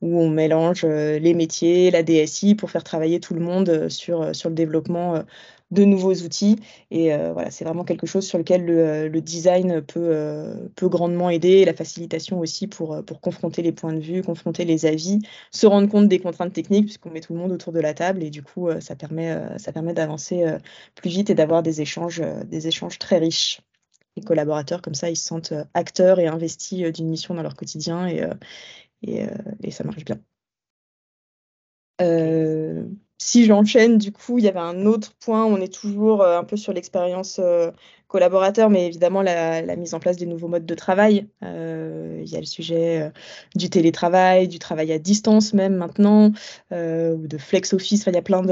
où 0.00 0.20
on 0.20 0.30
mélange 0.30 0.86
les 0.86 1.34
métiers, 1.34 1.90
la 1.90 2.02
DSI 2.02 2.54
pour 2.54 2.70
faire 2.70 2.82
travailler 2.82 3.20
tout 3.20 3.34
le 3.34 3.40
monde 3.40 3.90
sur, 3.90 4.34
sur 4.34 4.48
le 4.48 4.54
développement 4.54 5.22
de 5.70 5.84
nouveaux 5.84 6.14
outils. 6.14 6.56
Et 6.90 7.14
voilà, 7.32 7.50
c'est 7.50 7.64
vraiment 7.64 7.84
quelque 7.84 8.06
chose 8.06 8.26
sur 8.26 8.38
lequel 8.38 8.64
le, 8.64 9.20
design 9.20 9.82
peut, 9.82 10.70
peut 10.76 10.88
grandement 10.88 11.30
aider, 11.30 11.64
la 11.64 11.74
facilitation 11.74 12.40
aussi 12.40 12.66
pour, 12.66 13.04
pour 13.04 13.20
confronter 13.20 13.62
les 13.62 13.72
points 13.72 13.92
de 13.92 14.00
vue, 14.00 14.22
confronter 14.22 14.64
les 14.64 14.86
avis, 14.86 15.18
se 15.52 15.66
rendre 15.66 15.88
compte 15.88 16.08
des 16.08 16.20
contraintes 16.20 16.52
techniques, 16.52 16.86
puisqu'on 16.86 17.10
met 17.10 17.20
tout 17.20 17.34
le 17.34 17.40
monde 17.40 17.52
autour 17.52 17.72
de 17.72 17.80
la 17.80 17.94
table, 17.94 18.22
et 18.22 18.30
du 18.30 18.42
coup, 18.42 18.68
ça 18.80 18.96
permet, 18.96 19.36
ça 19.58 19.72
permet 19.72 19.94
d'avancer 19.94 20.44
plus 20.94 21.10
vite 21.10 21.30
et 21.30 21.34
d'avoir 21.34 21.62
des 21.62 21.80
échanges, 21.80 22.22
des 22.46 22.66
échanges 22.68 22.98
très 22.98 23.18
riches. 23.18 23.60
Les 24.16 24.22
collaborateurs, 24.22 24.82
comme 24.82 24.94
ça, 24.94 25.10
ils 25.10 25.16
se 25.16 25.24
sentent 25.26 25.54
acteurs 25.74 26.18
et 26.18 26.26
investis 26.26 26.92
d'une 26.92 27.08
mission 27.08 27.34
dans 27.34 27.42
leur 27.42 27.56
quotidien, 27.56 28.08
et, 28.08 28.24
et, 29.02 29.26
et 29.62 29.70
ça 29.70 29.84
marche 29.84 30.04
bien. 30.04 30.18
Euh, 32.00 32.84
si 33.18 33.44
j'enchaîne, 33.44 33.98
du 33.98 34.12
coup, 34.12 34.38
il 34.38 34.44
y 34.44 34.48
avait 34.48 34.58
un 34.60 34.86
autre 34.86 35.12
point, 35.20 35.44
on 35.44 35.60
est 35.60 35.72
toujours 35.72 36.22
euh, 36.22 36.38
un 36.38 36.44
peu 36.44 36.56
sur 36.56 36.72
l'expérience 36.72 37.40
euh, 38.08 38.18
collaborateur, 38.18 38.70
mais 38.70 38.86
évidemment 38.86 39.22
la, 39.22 39.76
mise 39.76 39.94
en 39.94 40.00
place 40.00 40.16
des 40.16 40.26
nouveaux 40.26 40.48
modes 40.48 40.66
de 40.66 40.74
travail. 40.74 41.28
Euh, 41.42 42.20
il 42.24 42.30
y 42.30 42.36
a 42.36 42.40
le 42.40 42.46
sujet 42.46 43.12
du 43.54 43.70
télétravail, 43.70 44.48
du 44.48 44.58
travail 44.58 44.92
à 44.92 44.98
distance 44.98 45.54
même 45.54 45.76
maintenant, 45.76 46.32
ou 46.72 47.26
de 47.26 47.38
flex 47.38 47.72
office. 47.72 48.04
de, 48.06 48.10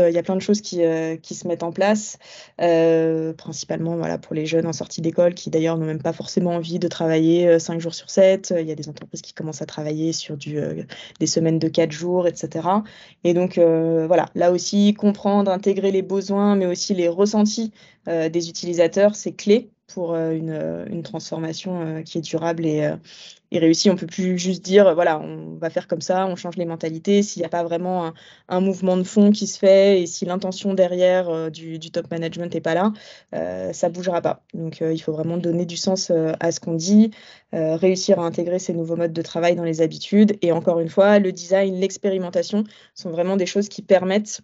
il 0.08 0.14
y 0.14 0.18
a 0.18 0.22
plein 0.22 0.36
de 0.36 0.40
choses 0.40 0.60
qui, 0.60 0.76
se 0.76 1.48
mettent 1.48 1.62
en 1.62 1.72
place, 1.72 2.18
principalement 2.58 3.96
voilà, 3.96 4.18
pour 4.18 4.34
les 4.34 4.46
jeunes 4.46 4.66
en 4.66 4.72
sortie 4.72 5.00
d'école 5.00 5.34
qui 5.34 5.50
d'ailleurs 5.50 5.76
n'ont 5.76 5.86
même 5.86 6.02
pas 6.02 6.12
forcément 6.12 6.52
envie 6.52 6.78
de 6.78 6.88
travailler 6.88 7.58
5 7.58 7.80
jours 7.80 7.94
sur 7.94 8.10
7. 8.10 8.54
Il 8.58 8.66
y 8.66 8.72
a 8.72 8.74
des 8.74 8.88
entreprises 8.88 9.22
qui 9.22 9.32
commencent 9.32 9.62
à 9.62 9.66
travailler 9.66 10.12
sur 10.12 10.36
des 10.36 11.26
semaines 11.26 11.58
de 11.58 11.68
4 11.68 11.90
jours, 11.90 12.26
etc. 12.26 12.68
Et 13.24 13.34
donc 13.34 13.58
voilà, 13.58 14.26
là 14.34 14.52
aussi 14.52 14.94
comprendre, 14.94 15.50
intégrer 15.50 15.90
les 15.90 16.02
besoins, 16.02 16.54
mais 16.56 16.66
aussi 16.66 16.94
les 16.94 17.08
ressentis 17.08 17.72
euh, 17.72 17.95
des 18.06 18.48
utilisateurs, 18.48 19.14
c'est 19.14 19.32
clé 19.32 19.70
pour 19.92 20.14
euh, 20.14 20.32
une, 20.32 20.50
euh, 20.50 20.84
une, 20.90 21.02
transformation 21.02 22.02
qui 22.02 22.18
est 22.18 22.22
durable 22.22 22.66
et, 22.66 22.90
réussie. 23.52 23.88
On 23.88 23.96
peut 23.96 24.06
plus 24.06 24.38
juste 24.38 24.62
dire, 24.62 24.94
voilà, 24.94 25.18
on 25.18 25.56
va 25.56 25.70
faire 25.70 25.88
comme 25.88 26.02
ça, 26.02 26.26
on 26.26 26.36
change 26.36 26.56
les 26.56 26.66
mentalités. 26.66 27.22
S'il 27.22 27.40
n'y 27.40 27.46
a 27.46 27.48
pas 27.48 27.62
vraiment 27.62 28.12
un, 28.48 28.60
mouvement 28.60 28.96
de 28.98 29.02
fond 29.02 29.30
qui 29.30 29.46
se 29.46 29.58
fait 29.58 30.02
et 30.02 30.06
si 30.06 30.26
l'intention 30.26 30.74
derrière 30.74 31.50
du, 31.50 31.78
top 31.78 32.10
management 32.10 32.52
n'est 32.52 32.60
pas 32.60 32.74
là, 32.74 32.92
euh, 33.34 33.72
ça 33.72 33.88
bougera 33.88 34.20
pas. 34.20 34.42
Donc, 34.52 34.80
il 34.80 35.00
faut 35.00 35.12
vraiment 35.12 35.38
donner 35.38 35.64
du 35.64 35.76
sens 35.76 36.12
à 36.40 36.52
ce 36.52 36.60
qu'on 36.60 36.74
dit, 36.74 37.12
réussir 37.52 38.18
à 38.20 38.26
intégrer 38.26 38.58
ces 38.58 38.74
nouveaux 38.74 38.96
modes 38.96 39.14
de 39.14 39.22
travail 39.22 39.56
dans 39.56 39.64
les 39.64 39.80
habitudes. 39.80 40.36
Et 40.42 40.52
encore 40.52 40.80
une 40.80 40.90
fois, 40.90 41.18
le 41.18 41.32
design, 41.32 41.76
l'expérimentation 41.76 42.64
sont 42.94 43.10
vraiment 43.10 43.36
des 43.36 43.46
choses 43.46 43.68
qui 43.70 43.80
permettent 43.80 44.42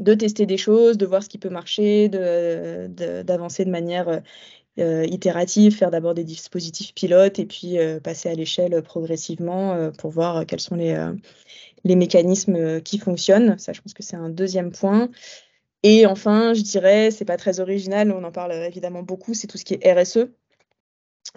de 0.00 0.14
tester 0.14 0.46
des 0.46 0.56
choses, 0.56 0.98
de 0.98 1.06
voir 1.06 1.22
ce 1.22 1.28
qui 1.28 1.38
peut 1.38 1.50
marcher, 1.50 2.08
d'avancer 2.08 3.64
de, 3.64 3.70
manière 3.70 4.22
euh, 4.78 5.04
itérative, 5.04 5.76
faire 5.76 5.90
d'abord 5.90 6.14
des 6.14 6.24
dispositifs 6.24 6.94
pilotes 6.94 7.38
et 7.38 7.46
puis 7.46 7.78
euh, 7.78 8.00
passer 8.00 8.28
à 8.30 8.34
l'échelle 8.34 8.80
progressivement 8.82 9.74
euh, 9.74 9.90
pour 9.90 10.10
voir 10.10 10.46
quels 10.46 10.60
sont 10.60 10.76
les, 10.76 10.96
les 11.84 11.96
mécanismes 11.96 12.80
qui 12.80 12.98
fonctionnent. 12.98 13.58
Ça, 13.58 13.72
je 13.72 13.80
pense 13.80 13.94
que 13.94 14.02
c'est 14.02 14.16
un 14.16 14.30
deuxième 14.30 14.72
point. 14.72 15.10
Et 15.82 16.06
enfin, 16.06 16.54
je 16.54 16.62
dirais, 16.62 17.10
c'est 17.10 17.24
pas 17.24 17.36
très 17.36 17.60
original, 17.60 18.12
on 18.12 18.24
en 18.24 18.32
parle 18.32 18.52
évidemment 18.52 19.02
beaucoup, 19.02 19.34
c'est 19.34 19.46
tout 19.46 19.58
ce 19.58 19.64
qui 19.64 19.74
est 19.74 19.92
RSE. 19.92 20.30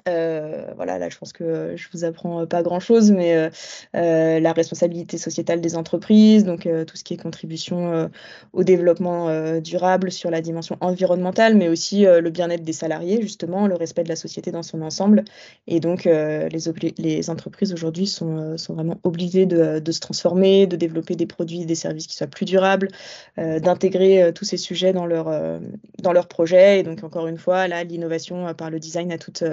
Euh, 0.07 0.65
voilà, 0.75 0.97
là, 0.97 1.09
je 1.09 1.17
pense 1.17 1.33
que 1.33 1.73
je 1.75 1.87
vous 1.93 2.03
apprends 2.03 2.45
pas 2.47 2.63
grand-chose, 2.63 3.11
mais 3.11 3.35
euh, 3.35 3.49
euh, 3.95 4.39
la 4.39 4.51
responsabilité 4.51 5.17
sociétale 5.17 5.61
des 5.61 5.75
entreprises, 5.75 6.43
donc 6.43 6.67
tout 6.87 6.97
ce 6.97 7.03
qui 7.03 7.13
est 7.13 7.17
contribution 7.17 8.09
au 8.53 8.63
développement 8.63 9.59
durable 9.59 10.11
sur 10.11 10.31
la 10.31 10.41
dimension 10.41 10.77
environnementale, 10.81 11.55
mais 11.55 11.69
aussi 11.69 12.03
le 12.03 12.29
bien-être 12.29 12.63
des 12.63 12.73
salariés, 12.73 13.21
justement, 13.21 13.67
le 13.67 13.75
respect 13.75 14.03
de 14.03 14.09
la 14.09 14.15
société 14.15 14.51
dans 14.51 14.63
son 14.63 14.81
ensemble. 14.81 15.23
Et 15.67 15.79
donc, 15.79 16.05
les, 16.05 17.29
entreprises 17.29 17.73
aujourd'hui 17.73 18.07
sont, 18.07 18.57
sont, 18.57 18.73
vraiment 18.73 18.99
obligées 19.03 19.45
de, 19.45 19.91
se 19.91 19.99
transformer, 19.99 20.67
de 20.67 20.75
développer 20.75 21.15
des 21.15 21.27
produits 21.27 21.61
et 21.61 21.65
des 21.65 21.75
services 21.75 22.07
qui 22.07 22.15
soient 22.15 22.27
plus 22.27 22.45
durables, 22.45 22.89
d'intégrer 23.37 24.31
tous 24.33 24.45
ces 24.45 24.57
sujets 24.57 24.93
dans 24.93 25.05
leur, 25.05 25.59
dans 26.01 26.13
leur 26.13 26.27
projet. 26.27 26.79
Et 26.79 26.83
donc, 26.83 27.03
encore 27.03 27.27
une 27.27 27.37
fois, 27.37 27.67
là, 27.67 27.83
l'innovation 27.83 28.53
par 28.53 28.69
le 28.69 28.79
design 28.79 29.11
a 29.11 29.17
toute 29.17 29.43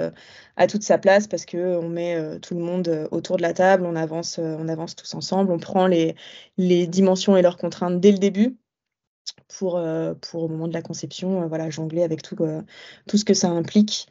à 0.57 0.67
toute 0.67 0.83
sa 0.83 0.97
place 0.97 1.27
parce 1.27 1.45
que 1.45 1.77
on 1.77 1.89
met 1.89 2.15
euh, 2.15 2.39
tout 2.39 2.55
le 2.55 2.61
monde 2.61 2.87
euh, 2.87 3.07
autour 3.11 3.37
de 3.37 3.41
la 3.41 3.53
table, 3.53 3.85
on 3.85 3.95
avance, 3.95 4.39
euh, 4.39 4.55
on 4.59 4.67
avance 4.67 4.95
tous 4.95 5.13
ensemble, 5.15 5.51
on 5.51 5.59
prend 5.59 5.87
les, 5.87 6.15
dimensions 6.57 7.37
et 7.37 7.41
leurs 7.41 7.57
contraintes 7.57 7.99
dès 7.99 8.11
le 8.11 8.17
début 8.17 8.57
pour, 9.47 9.81
pour 10.21 10.43
au 10.43 10.47
moment 10.47 10.67
de 10.67 10.73
la 10.73 10.81
conception, 10.81 11.47
voilà, 11.47 11.69
jongler 11.69 12.03
avec 12.03 12.21
tout, 12.21 12.37
tout 13.07 13.17
ce 13.17 13.25
que 13.25 13.33
ça 13.33 13.49
implique. 13.49 14.07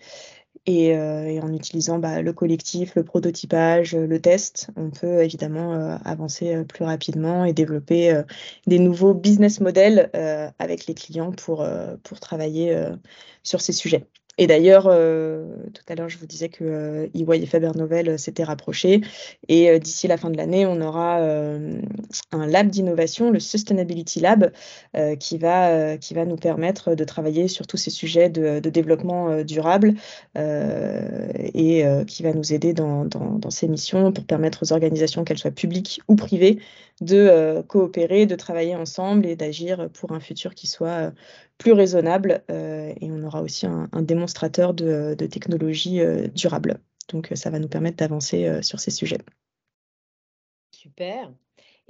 Et, 0.66 0.94
en 0.96 1.52
utilisant 1.52 1.98
bah, 1.98 2.22
le 2.22 2.32
collectif, 2.32 2.94
le 2.94 3.04
prototypage, 3.04 3.94
le 3.96 4.20
test, 4.20 4.70
on 4.76 4.90
peut 4.90 5.22
évidemment 5.22 5.98
avancer 6.04 6.64
plus 6.64 6.84
rapidement 6.84 7.44
et 7.44 7.52
développer 7.52 8.22
des 8.66 8.78
nouveaux 8.78 9.14
business 9.14 9.60
models 9.60 10.10
avec 10.58 10.86
les 10.86 10.94
clients 10.94 11.32
pour, 11.32 11.66
pour 12.02 12.20
travailler 12.20 12.76
sur 13.42 13.60
ces 13.60 13.72
sujets. 13.72 14.06
Et 14.38 14.46
d'ailleurs, 14.46 14.86
euh, 14.86 15.44
tout 15.74 15.82
à 15.88 15.94
l'heure, 15.94 16.08
je 16.08 16.16
vous 16.16 16.26
disais 16.26 16.48
que 16.48 16.64
euh, 16.64 17.06
EY 17.14 17.42
et 17.42 17.46
Faber 17.46 17.72
Novel 17.74 18.08
euh, 18.08 18.16
s'étaient 18.16 18.44
rapprochés. 18.44 19.02
Et 19.48 19.78
d'ici 19.78 20.06
la 20.08 20.16
fin 20.16 20.30
de 20.30 20.36
l'année, 20.36 20.66
on 20.66 20.80
aura 20.80 21.18
un 21.20 22.46
lab 22.46 22.68
d'innovation, 22.68 23.30
le 23.30 23.40
Sustainability 23.40 24.20
Lab, 24.20 24.52
qui, 25.18 25.38
va, 25.38 25.96
qui 25.98 26.14
va 26.14 26.24
nous 26.24 26.36
permettre 26.36 26.94
de 26.94 27.04
travailler 27.04 27.48
sur 27.48 27.66
tous 27.66 27.76
ces 27.76 27.90
sujets 27.90 28.28
de, 28.28 28.60
développement 28.60 29.42
durable 29.42 29.94
et 30.36 31.84
qui 32.06 32.22
va 32.22 32.32
nous 32.32 32.52
aider 32.52 32.72
dans, 32.72 33.04
dans, 33.04 33.50
ces 33.50 33.66
missions 33.68 34.12
pour 34.12 34.24
permettre 34.24 34.62
aux 34.62 34.72
organisations, 34.72 35.24
qu'elles 35.24 35.38
soient 35.38 35.50
publiques 35.50 36.00
ou 36.08 36.14
privées, 36.14 36.60
de 37.00 37.62
coopérer, 37.62 38.26
de 38.26 38.34
travailler 38.34 38.76
ensemble 38.76 39.26
et 39.26 39.36
d'agir 39.36 39.88
pour 39.90 40.12
un 40.12 40.20
futur 40.20 40.54
qui 40.54 40.66
soit 40.66 41.12
plus 41.58 41.72
raisonnable. 41.72 42.42
et 42.48 43.10
on 43.10 43.22
aura 43.22 43.42
aussi 43.42 43.66
un, 43.66 43.88
démonstrateur 44.02 44.74
de, 44.74 45.14
technologies 45.14 46.00
euh, 46.00 46.26
durables. 46.28 46.80
Donc, 47.08 47.32
euh, 47.32 47.34
ça 47.34 47.50
va 47.50 47.58
nous 47.58 47.68
permettre 47.68 47.96
d'avancer 47.96 48.46
euh, 48.46 48.62
sur 48.62 48.80
ces 48.80 48.90
sujets. 48.90 49.20
Super. 50.72 51.32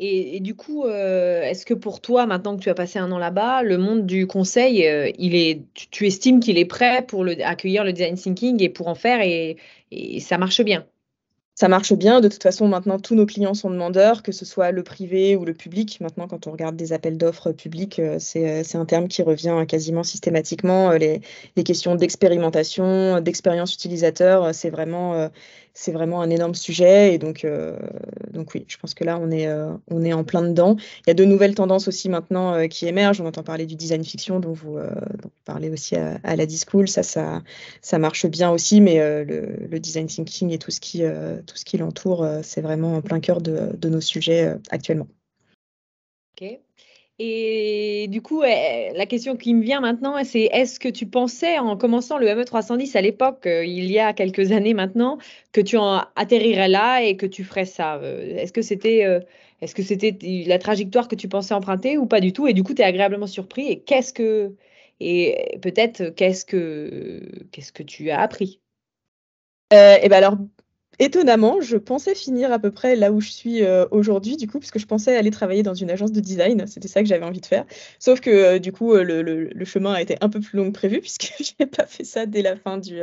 Et, 0.02 0.40
du 0.40 0.56
coup, 0.56 0.86
est-ce 0.86 1.66
que 1.66 1.74
pour 1.74 2.00
toi, 2.00 2.24
maintenant 2.24 2.56
que 2.56 2.62
tu 2.62 2.70
as 2.70 2.74
passé 2.74 2.98
un 2.98 3.12
an 3.12 3.18
là-bas, 3.18 3.62
le 3.62 3.76
monde 3.76 4.06
du 4.06 4.26
conseil, 4.26 4.78
il 5.18 5.34
est, 5.34 5.62
tu, 5.74 6.06
estimes 6.06 6.40
qu'il 6.40 6.56
est 6.56 6.64
prêt 6.64 7.04
pour 7.06 7.26
accueillir 7.44 7.84
le 7.84 7.92
design 7.92 8.14
thinking 8.14 8.62
et 8.62 8.70
pour 8.70 8.88
en 8.88 8.94
faire 8.94 9.20
et 9.20 9.58
ça 10.20 10.38
marche 10.38 10.62
bien? 10.62 10.86
Ça 11.60 11.68
marche 11.68 11.92
bien. 11.92 12.22
De 12.22 12.28
toute 12.28 12.42
façon, 12.42 12.68
maintenant, 12.68 12.98
tous 12.98 13.14
nos 13.14 13.26
clients 13.26 13.52
sont 13.52 13.68
demandeurs, 13.68 14.22
que 14.22 14.32
ce 14.32 14.46
soit 14.46 14.70
le 14.70 14.82
privé 14.82 15.36
ou 15.36 15.44
le 15.44 15.52
public. 15.52 16.00
Maintenant, 16.00 16.26
quand 16.26 16.46
on 16.46 16.52
regarde 16.52 16.74
des 16.74 16.94
appels 16.94 17.18
d'offres 17.18 17.52
publics, 17.52 17.98
euh, 17.98 18.18
euh, 18.36 18.62
c'est 18.64 18.78
un 18.78 18.86
terme 18.86 19.08
qui 19.08 19.22
revient 19.22 19.66
quasiment 19.68 20.02
systématiquement. 20.02 20.92
Euh, 20.92 20.96
les 20.96 21.62
questions 21.62 21.96
d'expérimentation, 21.96 23.20
d'expérience 23.20 23.74
utilisateur, 23.74 24.54
c'est 24.54 24.70
vraiment 24.70 25.28
c'est 25.74 25.92
vraiment 25.92 26.20
un 26.20 26.30
énorme 26.30 26.54
sujet. 26.54 27.14
Et 27.14 27.18
donc, 27.18 27.44
euh, 27.44 27.76
donc 28.33 28.54
oui, 28.54 28.64
je 28.68 28.76
pense 28.76 28.94
que 28.94 29.04
là, 29.04 29.18
on 29.20 29.30
est, 29.30 29.46
euh, 29.46 29.72
on 29.88 30.04
est 30.04 30.12
en 30.12 30.24
plein 30.24 30.42
dedans. 30.42 30.76
Il 30.78 31.09
y 31.09 31.11
a 31.11 31.14
de 31.14 31.24
nouvelles 31.24 31.54
tendances 31.54 31.88
aussi 31.88 32.09
maintenant 32.09 32.54
euh, 32.54 32.66
qui 32.66 32.87
émergent. 32.87 33.20
On 33.20 33.26
entend 33.26 33.42
parler 33.42 33.66
du 33.66 33.76
design 33.76 34.04
fiction, 34.04 34.40
dont 34.40 34.52
vous, 34.52 34.78
parlez 35.44 35.70
aussi 35.70 35.96
à, 35.96 36.37
la 36.37 36.46
Discool. 36.46 36.88
Ça, 36.88 37.02
ça, 37.02 37.42
ça 37.83 37.98
marche 37.98 38.26
bien 38.26 38.50
aussi, 38.50 38.80
mais 38.80 38.98
le, 39.24 39.78
design 39.80 40.06
thinking 40.06 40.50
et 40.50 40.59
tout 40.59 40.70
ce 40.70 40.80
qui, 40.80 41.02
tout 41.46 41.56
ce 41.56 41.64
qui 41.64 41.78
l'entoure, 41.78 42.26
c'est 42.42 42.61
vraiment 42.61 42.96
en 42.96 43.02
plein 43.02 43.20
cœur 43.20 43.40
de, 43.40 43.76
de 43.76 43.88
nos 43.88 44.00
sujets 44.00 44.54
actuellement. 44.70 45.09
Ok. 46.40 46.61
Et 47.22 48.06
du 48.09 48.22
coup, 48.22 48.40
la 48.40 49.04
question 49.04 49.37
qui 49.37 49.52
me 49.52 49.62
vient 49.62 49.80
maintenant, 49.80 50.24
c'est 50.24 50.44
est-ce 50.52 50.80
que 50.80 50.88
tu 50.88 51.04
pensais 51.06 51.59
en 51.59 51.76
commençant 51.76 52.16
le 52.16 52.26
ME310 52.26 52.96
à 52.96 53.02
l'époque, 53.02 53.46
euh, 53.46 53.62
il 53.62 53.90
y 53.90 53.98
a 53.98 54.14
quelques 54.14 54.52
années 54.52 54.72
maintenant, 54.72 55.18
que 55.52 55.61
tu 55.61 55.76
atterrirais 56.16 56.68
là 56.68 57.02
et 57.02 57.18
que 57.18 57.26
tu 57.26 57.44
ferais 57.44 57.66
ça 57.66 57.96
euh, 57.96 58.38
Est-ce 58.38 58.54
que 58.54 58.62
c'était 58.62 59.04
euh, 59.04 59.20
est-ce 59.61 59.74
que 59.74 59.83
c'était 59.83 60.16
la 60.46 60.59
trajectoire 60.59 61.09
que 61.09 61.14
tu 61.14 61.28
pensais 61.28 61.52
emprunter 61.52 61.98
ou 61.98 62.06
pas 62.06 62.20
du 62.20 62.33
tout? 62.33 62.46
Et 62.48 62.54
du 62.54 62.62
coup, 62.62 62.72
tu 62.72 62.80
es 62.80 62.87
agréablement 62.87 63.26
surpris. 63.26 63.66
Et 63.68 63.80
qu'est-ce 63.80 64.14
que 64.14 64.54
et 65.00 65.59
peut-être 65.61 66.14
qu'est-ce 66.16 66.46
que 66.46 67.20
qu'est-ce 67.52 67.72
que 67.72 67.83
tu 67.83 68.11
as 68.11 68.20
appris? 68.20 68.62
Et 69.72 70.09
ben 70.09 70.12
alors 70.14 70.37
étonnamment, 71.00 71.60
je 71.60 71.76
pensais 71.76 72.14
finir 72.14 72.52
à 72.52 72.58
peu 72.58 72.70
près 72.70 72.94
là 72.94 73.10
où 73.10 73.20
je 73.20 73.30
suis 73.30 73.64
euh, 73.64 73.86
aujourd'hui, 73.90 74.36
du 74.36 74.46
coup, 74.46 74.60
parce 74.60 74.70
je 74.78 74.86
pensais 74.86 75.16
aller 75.16 75.30
travailler 75.30 75.62
dans 75.62 75.74
une 75.74 75.90
agence 75.90 76.12
de 76.12 76.20
design. 76.20 76.66
C'était 76.66 76.88
ça 76.88 77.00
que 77.02 77.08
j'avais 77.08 77.24
envie 77.24 77.40
de 77.40 77.46
faire. 77.46 77.64
Sauf 77.98 78.20
que, 78.20 78.30
euh, 78.30 78.58
du 78.58 78.70
coup, 78.70 78.92
euh, 78.94 79.02
le, 79.02 79.64
chemin 79.64 79.94
a 79.94 80.02
été 80.02 80.16
un 80.20 80.28
peu 80.28 80.40
plus 80.40 80.56
long 80.56 80.66
que 80.66 80.72
prévu, 80.72 81.00
puisque 81.00 81.32
je 81.40 81.52
n'ai 81.58 81.66
pas 81.66 81.86
fait 81.86 82.04
ça 82.04 82.26
dès 82.26 82.42
la 82.42 82.54
fin 82.54 82.78
du, 82.78 83.00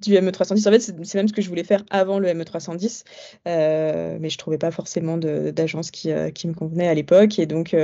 du 0.00 0.12
ME310. 0.12 0.68
En 0.68 0.70
fait, 0.70 0.80
c'est 0.80 1.14
même 1.14 1.28
ce 1.28 1.32
que 1.32 1.42
je 1.42 1.48
voulais 1.48 1.64
faire 1.64 1.84
avant 1.90 2.18
le 2.18 2.28
ME310, 2.28 3.04
mais 3.46 4.28
je 4.28 4.34
ne 4.34 4.38
trouvais 4.38 4.58
pas 4.58 4.70
forcément 4.70 5.16
d'agence 5.16 5.90
qui, 5.90 6.10
qui, 6.34 6.46
me 6.46 6.54
convenait 6.54 6.88
à 6.88 6.94
l'époque. 6.94 7.38
Et 7.38 7.46
donc, 7.46 7.74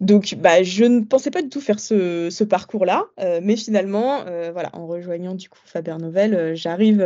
donc, 0.00 0.34
bah, 0.38 0.62
je 0.62 0.84
ne 0.84 1.00
pensais 1.00 1.30
pas 1.30 1.40
du 1.40 1.48
tout 1.48 1.62
faire 1.62 1.80
ce, 1.80 2.44
parcours-là, 2.44 3.06
euh, 3.18 3.40
mais 3.42 3.56
finalement, 3.56 4.26
euh, 4.26 4.50
voilà, 4.52 4.68
en 4.74 4.86
rejoignant 4.86 5.34
du 5.34 5.48
coup 5.48 5.58
Faber 5.64 5.96
Novel, 5.98 6.34
euh, 6.34 6.54
j'arrive 6.54 7.02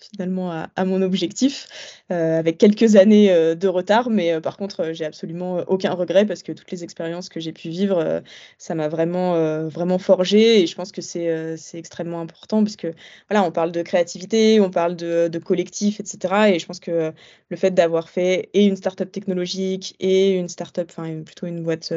finalement 0.00 0.50
à, 0.50 0.84
mon 0.84 1.02
objectif 1.02 1.68
avec 2.08 2.58
quelques 2.58 2.96
années 2.96 3.28
de 3.56 3.68
retard, 3.68 4.10
mais 4.10 4.38
par 4.40 4.58
contre, 4.58 4.92
j'ai 4.92 5.06
absolument 5.06 5.60
aucun 5.66 5.92
regret 5.92 6.26
parce 6.26 6.42
que 6.42 6.52
toutes 6.52 6.70
les 6.70 6.84
expériences 6.84 7.30
que 7.30 7.40
j'ai 7.40 7.52
pu 7.52 7.70
vivre, 7.70 8.22
ça 8.58 8.74
m'a 8.74 8.88
vraiment, 8.88 9.34
vraiment 9.68 9.98
forgé 9.98 10.60
et 10.60 10.66
je 10.66 10.74
pense 10.74 10.92
que 10.92 11.00
c'est 11.00 11.56
extrêmement 11.74 12.20
important 12.20 12.62
parce 12.62 12.76
que 12.76 12.88
voilà, 13.30 13.46
on 13.46 13.50
parle 13.50 13.72
de 13.72 13.80
créativité, 13.80 14.60
on 14.60 14.70
parle 14.70 14.94
de, 14.96 15.28
de 15.28 15.38
collectif, 15.38 16.00
etc. 16.00 16.52
Et 16.54 16.58
je 16.58 16.66
pense 16.66 16.80
que 16.80 17.12
le 17.48 17.56
fait 17.56 17.70
d'avoir 17.70 18.10
fait 18.10 18.50
et 18.52 18.66
une 18.66 18.76
start-up 18.76 19.10
technologique 19.10 19.96
et 19.98 20.32
une 20.32 20.48
start-up, 20.48 20.90
enfin 20.90 21.22
plutôt 21.22 21.46
une 21.46 21.62
boîte 21.62 21.94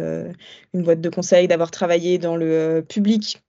une 0.74 0.84
boîte 0.84 1.02
de 1.02 1.10
conseil, 1.10 1.48
d'avoir 1.48 1.72
travaillé 1.72 2.18
dans 2.18 2.36
le 2.36 2.52
euh, 2.52 2.82
public 2.82 3.42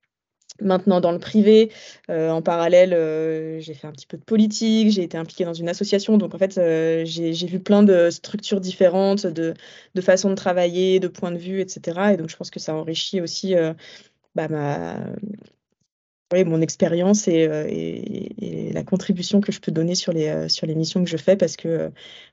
maintenant 0.61 1.01
dans 1.01 1.13
le 1.13 1.19
privé. 1.19 1.71
Euh, 2.09 2.31
en 2.31 2.41
parallèle, 2.41 2.95
euh, 2.95 3.61
j'ai 3.61 3.75
fait 3.75 3.87
un 3.87 3.93
petit 3.93 4.07
peu 4.07 4.17
de 4.17 4.25
politique, 4.25 4.91
j'ai 4.91 5.03
été 5.03 5.19
impliquée 5.19 5.45
dans 5.45 5.53
une 5.53 5.69
association. 5.69 6.17
Donc, 6.17 6.35
en 6.35 6.39
fait, 6.39 6.55
j'ai 7.05 7.47
vu 7.47 7.61
plein 7.61 7.83
de 7.83 8.09
structures 8.11 8.61
différentes, 8.61 9.27
de, 9.27 9.53
de 9.95 10.01
façons 10.01 10.31
de 10.31 10.35
travailler, 10.35 10.99
de 10.99 11.09
points 11.09 11.33
de 11.33 11.37
vue, 11.39 11.61
etc. 11.61 12.13
Et 12.15 12.17
donc, 12.17 12.31
je 12.31 12.37
pense 12.37 12.51
que 12.51 12.61
ça 12.61 12.75
enrichit 12.75 13.21
aussi 13.21 13.55
bah, 14.35 14.49
ma, 14.49 14.97
mon 16.33 16.61
expérience 16.61 17.29
euh, 17.29 17.67
et, 17.69 18.73
la 18.73 18.83
contribution 18.83 19.41
que 19.41 19.53
je 19.53 19.61
peux 19.61 19.73
donner 19.73 19.95
sur 19.95 20.13
les, 20.13 20.29
euh, 20.29 20.49
sur 20.49 20.67
les 20.67 20.75
missions 20.75 21.03
que 21.03 21.09
je 21.09 21.17
fais 21.17 21.37
parce 21.37 21.57
que 21.57 21.69
euh, 21.69 21.89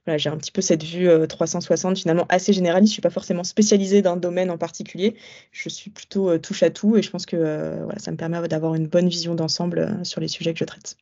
voilà, 0.06 0.18
j'ai 0.18 0.30
un 0.30 0.38
petit 0.38 0.52
peu 0.52 0.62
cette 0.62 0.84
vue 0.84 1.08
360 1.28 1.98
finalement 1.98 2.26
assez 2.30 2.54
généraliste. 2.54 2.90
Je 2.90 2.92
ne 2.92 2.96
suis 2.96 3.02
pas 3.02 3.10
forcément 3.10 3.44
spécialisée 3.44 4.02
dans 4.02 4.14
un 4.14 4.18
domaine 4.18 4.52
en 4.52 4.58
particulier. 4.58 5.16
Je 5.52 5.70
suis 5.70 5.90
plutôt 5.90 6.38
touche 6.40 6.64
à 6.64 6.70
tout 6.70 6.98
et 6.98 7.02
je 7.02 7.10
pense 7.10 7.26
que 7.26 7.38
voilà, 7.84 8.00
ça 8.00 8.12
me 8.12 8.18
permet 8.18 8.46
d'avoir 8.48 8.76
une 8.76 8.88
bonne 8.88 9.08
vision 9.08 9.36
d'ensemble 9.36 10.00
sur 10.04 10.20
les 10.20 10.28
sujets 10.28 10.54
que 10.54 10.60
je 10.60 10.66
traite. 10.66 10.98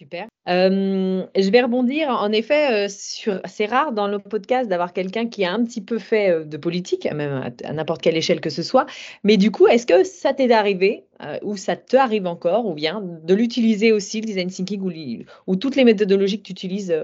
Super. 0.00 0.28
je 0.46 1.50
vais 1.50 1.60
rebondir. 1.60 2.08
En 2.08 2.32
effet, 2.32 2.88
sur, 2.88 3.38
c'est 3.44 3.66
rare 3.66 3.92
dans 3.92 4.08
le 4.08 4.18
podcast 4.18 4.66
d'avoir 4.66 4.94
quelqu'un 4.94 5.26
qui 5.26 5.44
a 5.44 5.52
un 5.52 5.62
petit 5.62 5.82
peu 5.82 5.98
fait 5.98 6.46
de 6.46 6.56
politique, 6.56 7.04
même 7.12 7.52
à, 7.62 7.72
n'importe 7.74 8.00
quelle 8.00 8.16
échelle 8.16 8.40
que 8.40 8.48
ce 8.48 8.62
soit. 8.62 8.86
Mais 9.24 9.36
du 9.36 9.50
coup, 9.50 9.66
est-ce 9.66 9.86
que 9.86 10.02
ça 10.02 10.32
t'est 10.32 10.52
arrivé, 10.52 11.04
ou 11.42 11.58
ça 11.58 11.76
te 11.76 11.98
arrive 11.98 12.26
encore, 12.26 12.64
ou 12.64 12.72
bien 12.72 13.02
de 13.02 13.34
l'utiliser 13.34 13.92
aussi, 13.92 14.22
le 14.22 14.26
design 14.26 14.48
thinking, 14.48 14.80
ou, 14.80 14.90
ou 15.46 15.56
toutes 15.56 15.76
les 15.76 15.84
méthodologies 15.84 16.38
que 16.38 16.44
tu 16.44 16.52
utilises 16.52 16.96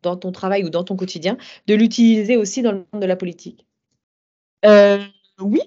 dans 0.00 0.16
ton 0.16 0.32
travail 0.32 0.64
ou 0.64 0.70
dans 0.70 0.84
ton 0.84 0.96
quotidien, 0.96 1.36
de 1.66 1.74
l'utiliser 1.74 2.38
aussi 2.38 2.62
dans 2.62 2.72
le 2.72 2.84
monde 2.94 3.02
de 3.02 3.06
la 3.06 3.16
politique? 3.16 3.66
Oui, 4.64 5.60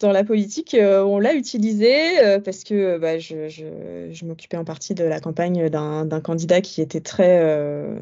dans 0.00 0.12
la 0.12 0.24
politique, 0.24 0.74
euh, 0.74 1.02
on 1.02 1.18
l'a 1.18 1.34
utilisé 1.34 2.18
euh, 2.20 2.38
parce 2.38 2.64
que 2.64 2.98
bah, 2.98 3.18
je, 3.18 4.24
m'occupais 4.24 4.56
en 4.56 4.64
partie 4.64 4.94
de 4.94 5.04
la 5.04 5.20
campagne 5.20 5.70
d'un 5.70 6.20
candidat 6.20 6.60
qui 6.60 6.82
était 6.82 7.00
très, 7.00 7.40
euh, 7.42 7.98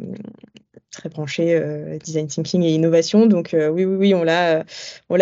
très 0.91 1.09
branché 1.09 1.61
design 2.03 2.27
thinking 2.27 2.63
et 2.63 2.73
innovation. 2.75 3.27
Donc 3.27 3.51
oui, 3.55 3.85
oui, 3.85 3.97
oui, 3.97 4.15
on 4.15 4.25
l'a, 4.25 4.65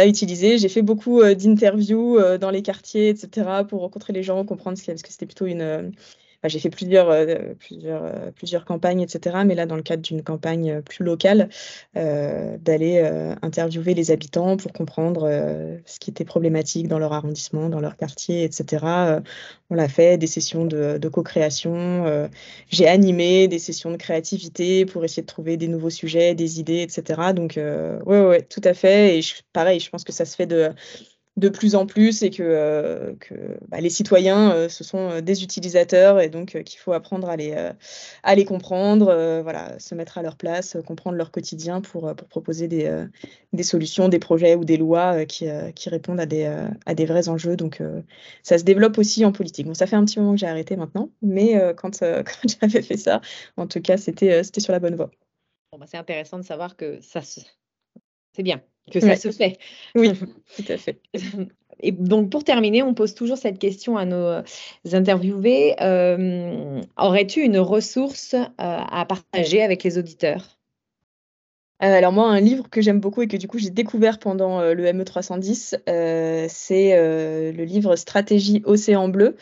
utilisé. 0.06 0.58
J'ai 0.58 0.68
fait 0.68 0.82
beaucoup 0.82 1.22
d'interviews 1.22 2.18
dans 2.38 2.50
les 2.50 2.62
quartiers, 2.62 3.11
etc., 3.11 3.64
pour 3.68 3.80
rencontrer 3.80 4.12
les 4.12 4.22
gens, 4.22 4.44
comprendre 4.44 4.78
ce 4.78 4.87
parce 4.87 5.02
que 5.02 5.11
c'était 5.11 5.26
plutôt 5.26 5.46
une 5.46 5.92
j'ai 6.48 6.59
fait 6.59 6.70
plusieurs, 6.70 7.11
euh, 7.11 7.55
plusieurs, 7.59 8.05
euh, 8.05 8.31
plusieurs 8.35 8.64
campagnes, 8.64 9.00
etc. 9.00 9.37
Mais 9.46 9.55
là, 9.55 9.66
dans 9.66 9.76
le 9.76 9.83
cadre 9.83 10.02
d'une 10.02 10.22
campagne 10.22 10.70
euh, 10.70 10.81
plus 10.81 11.05
locale, 11.05 11.48
d'aller 11.94 13.00
interviewer 13.42 13.94
les 13.94 14.11
habitants 14.11 14.57
pour 14.57 14.72
comprendre 14.72 15.28
ce 15.85 15.98
qui 15.98 16.11
était 16.11 16.24
problématique 16.24 16.88
dans 16.88 16.98
leur 16.98 17.12
arrondissement, 17.12 17.68
dans 17.68 17.81
leur 17.81 17.96
quartier, 17.96 18.44
etc. 18.44 19.20
on 19.70 19.74
l'a 19.74 19.88
fait, 19.88 20.18
des 20.18 20.26
sessions 20.26 20.64
de, 20.64 21.09
co-création. 21.09 22.28
J'ai 22.70 22.88
animé 22.88 23.48
des 23.48 23.59
sessions 23.59 23.90
de 23.90 23.96
créativité 23.96 24.87
pour 24.87 25.05
essayer 25.05 25.22
de 25.22 25.26
trouver 25.26 25.57
des 25.57 25.68
nouveaux 25.68 25.90
sujets, 25.90 26.35
des 26.35 26.61
idées, 26.61 26.83
etc. 26.83 27.33
Donc, 27.35 27.59
oui, 28.07 28.18
ouais, 28.18 28.42
tout 28.42 28.62
à 28.64 28.74
fait. 28.74 29.18
Et 29.18 29.22
pareil, 29.52 29.81
je 29.81 29.90
pense 29.90 30.05
que 30.05 30.12
ça 30.12 30.24
se 30.24 30.35
fait 30.37 30.46
de 30.46 30.70
de 31.38 31.48
plus 31.48 31.74
en 31.74 31.86
plus 31.86 32.22
et 32.22 32.30
que, 32.30 32.42
euh, 32.42 33.14
que 33.18 33.34
bah, 33.68 33.80
les 33.80 33.88
citoyens, 33.88 34.52
euh, 34.52 34.68
ce 34.68 34.84
sont 34.84 35.10
euh, 35.10 35.20
des 35.22 35.42
utilisateurs 35.42 36.20
et 36.20 36.28
donc 36.28 36.62
qu'il 36.62 36.78
faut 36.78 36.92
apprendre 36.92 37.28
à 37.30 37.36
les, 37.36 37.54
à 38.22 38.34
les 38.34 38.44
comprendre, 38.44 39.06
voilà, 39.42 39.78
se 39.78 39.94
mettre 39.94 40.18
à 40.18 40.22
leur 40.22 40.36
place, 40.36 40.76
comprendre 40.86 41.16
leur 41.16 41.30
quotidien 41.30 41.80
pour, 41.80 42.14
pour 42.14 42.28
proposer 42.28 42.68
des, 42.68 43.06
des 43.52 43.62
solutions, 43.62 44.08
des 44.08 44.18
projets 44.18 44.54
ou 44.54 44.64
des 44.64 44.76
lois 44.76 45.24
qui, 45.24 45.46
qui 45.74 45.88
répondent 45.88 46.20
à 46.20 46.26
des, 46.26 46.44
à 46.86 46.94
des 46.94 47.06
vrais 47.06 47.28
enjeux. 47.28 47.56
Donc 47.56 47.82
ça 48.42 48.58
se 48.58 48.64
développe 48.64 48.98
aussi 48.98 49.24
en 49.24 49.32
politique. 49.32 49.66
Bon, 49.66 49.74
ça 49.74 49.86
fait 49.86 49.96
un 49.96 50.04
petit 50.04 50.18
moment 50.20 50.32
que 50.32 50.40
j'ai 50.40 50.46
arrêté 50.46 50.76
maintenant, 50.76 51.10
mais 51.22 51.60
quand, 51.76 52.00
quand 52.00 52.56
j'avais 52.60 52.82
fait 52.82 52.96
ça, 52.96 53.20
en 53.56 53.66
tout 53.66 53.80
cas, 53.80 53.96
c'était 53.96 54.42
sur 54.58 54.72
la 54.72 54.78
bonne 54.78 54.96
voie. 54.96 55.10
Bon, 55.72 55.78
bah, 55.78 55.86
c'est 55.88 55.98
intéressant 55.98 56.38
de 56.38 56.44
savoir 56.44 56.76
que 56.76 57.00
ça 57.00 57.22
se... 57.22 57.40
c'est 58.34 58.42
bien 58.42 58.62
que 58.90 59.00
ça 59.00 59.16
se 59.16 59.30
fait. 59.30 59.58
Oui, 59.94 60.12
tout 60.56 60.64
à 60.68 60.76
fait. 60.76 61.00
Et 61.80 61.92
donc, 61.92 62.30
pour 62.30 62.44
terminer, 62.44 62.82
on 62.82 62.94
pose 62.94 63.14
toujours 63.14 63.36
cette 63.36 63.58
question 63.58 63.96
à 63.96 64.04
nos 64.04 64.16
euh, 64.16 64.42
interviewés. 64.92 65.74
Euh, 65.80 66.80
aurais-tu 66.96 67.40
une 67.40 67.58
ressource 67.58 68.34
euh, 68.34 68.44
à 68.56 69.04
partager 69.04 69.62
avec 69.62 69.82
les 69.82 69.98
auditeurs? 69.98 70.58
Alors 71.80 72.12
moi, 72.12 72.28
un 72.28 72.38
livre 72.38 72.70
que 72.70 72.80
j'aime 72.80 73.00
beaucoup 73.00 73.22
et 73.22 73.26
que 73.26 73.36
du 73.36 73.48
coup 73.48 73.58
j'ai 73.58 73.70
découvert 73.70 74.20
pendant 74.20 74.60
le 74.72 74.84
ME310, 74.84 75.80
c'est 76.48 76.96
le 76.96 77.64
livre 77.64 77.96
Stratégie 77.96 78.62
Océan 78.64 79.08
Bleu 79.08 79.34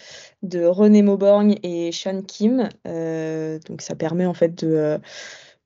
de 0.43 0.65
René 0.65 1.03
Mauborgne 1.03 1.59
et 1.63 1.93
Sean 1.93 2.23
Kim. 2.23 2.71
donc 2.87 3.83
ça 3.83 3.95
permet 3.95 4.25
en 4.25 4.33
fait 4.33 4.65
de 4.65 4.99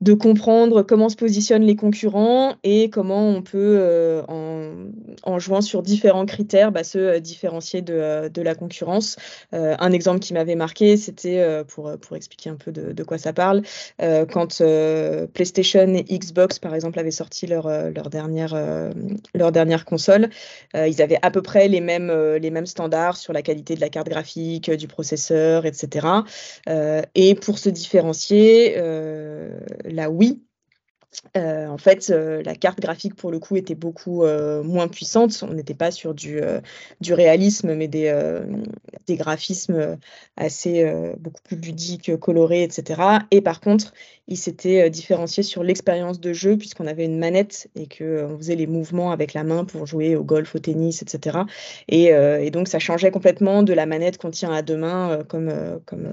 de 0.01 0.13
comprendre 0.13 0.83
comment 0.83 1.09
se 1.09 1.17
positionnent 1.17 1.63
les 1.63 1.77
concurrents 1.77 2.57
et 2.65 2.91
comment 2.91 3.29
on 3.29 3.43
peut, 3.43 3.79
euh, 3.81 4.23
en, 4.29 5.39
jouant 5.39 5.61
sur 5.61 5.83
différents 5.83 6.27
critères, 6.27 6.73
bah, 6.73 6.83
se 6.83 6.99
euh, 6.99 7.21
différencier 7.21 7.81
de, 7.81 7.95
euh, 7.95 8.29
de 8.29 8.43
la 8.43 8.55
concurrence. 8.55 9.17
un 9.53 9.93
exemple 9.93 10.19
qui 10.19 10.35
m'avait 10.35 10.57
marqué, 10.57 10.97
c'était, 10.97 11.63
pour, 11.69 11.93
pour 11.99 12.17
expliquer 12.17 12.51
un 12.51 12.57
peu 12.57 12.73
de, 12.73 13.05
quoi 13.05 13.19
ça 13.19 13.33
parle, 13.33 13.63
quand 13.99 14.63
PlayStation 15.33 15.95
et 15.95 16.19
Xbox, 16.19 16.59
par 16.59 16.75
exemple, 16.75 16.99
avaient 16.99 17.11
sorti 17.11 17.47
leur, 17.47 17.69
leur, 17.69 18.11
dernière, 18.11 18.57
leur 19.35 19.53
dernière 19.53 19.85
console, 19.85 20.29
ils 20.75 21.03
avaient 21.03 21.19
à 21.23 21.31
peu 21.31 21.43
près 21.43 21.69
les 21.69 21.81
mêmes, 21.81 22.13
les 22.41 22.51
mêmes 22.51 22.67
standards 22.67 23.17
sur 23.17 23.33
la 23.33 23.43
qualité 23.43 23.75
de 23.75 23.81
la 23.81 23.89
carte 23.89 24.09
graphique, 24.09 24.71
du 24.71 24.89
processeur, 24.89 25.67
etc. 25.67 26.07
et 27.15 27.35
pour 27.35 27.59
se 27.59 27.69
différencier, 27.69 28.77
la 29.85 30.11
Wii 30.11 30.43
euh, 31.37 31.67
en 31.69 31.79
fait, 31.79 32.11
euh, 32.11 32.43
la 32.43 32.55
carte 32.55 32.81
graphique, 32.81 33.15
pour 33.15 33.31
le 33.31 33.39
coup, 33.39 33.57
était 33.57 33.75
beaucoup 33.75 34.25
euh, 34.25 34.63
moins 34.63 34.89
puissante. 34.89 35.45
On 35.49 35.53
n'était 35.53 35.75
pas 35.75 35.91
sur 35.91 36.15
du, 36.15 36.41
du 37.01 37.15
réalisme, 37.15 37.75
mais 37.75 37.89
des, 37.89 38.13
des 39.07 39.17
graphismes 39.17 39.99
assez 40.37 40.85
beaucoup 41.19 41.43
plus 41.43 41.57
ludiques, 41.57 42.17
colorés, 42.17 42.63
etc. 42.63 43.03
Et 43.31 43.41
par 43.41 43.61
contre, 43.61 43.93
il 44.29 44.37
s'était 44.37 44.89
différencié 44.91 45.43
sur 45.43 45.63
l'expérience 45.63 46.21
de 46.21 46.33
jeu, 46.33 46.57
puisqu'on 46.57 46.87
avait 46.87 47.05
une 47.05 47.19
manette 47.19 47.69
et 47.77 47.87
qu'on 47.87 48.37
faisait 48.39 48.57
les 48.57 48.67
mouvements 48.67 49.13
avec 49.13 49.35
la 49.35 49.45
main 49.45 49.65
pour 49.65 49.87
jouer 49.87 50.17
au 50.17 50.25
golf, 50.25 50.55
au 50.55 50.59
tennis, 50.59 51.03
etc. 51.03 51.39
Et, 51.89 52.07
et 52.07 52.51
donc, 52.51 52.69
ça 52.69 52.79
changeait 52.79 53.11
complètement 53.11 53.63
de 53.63 53.73
la 53.73 53.87
manette 53.87 54.19
qu'on 54.19 54.31
tient 54.31 54.53
à 54.53 54.63
deux 54.63 54.77
mains, 54.77 55.21
comme, 55.29 55.53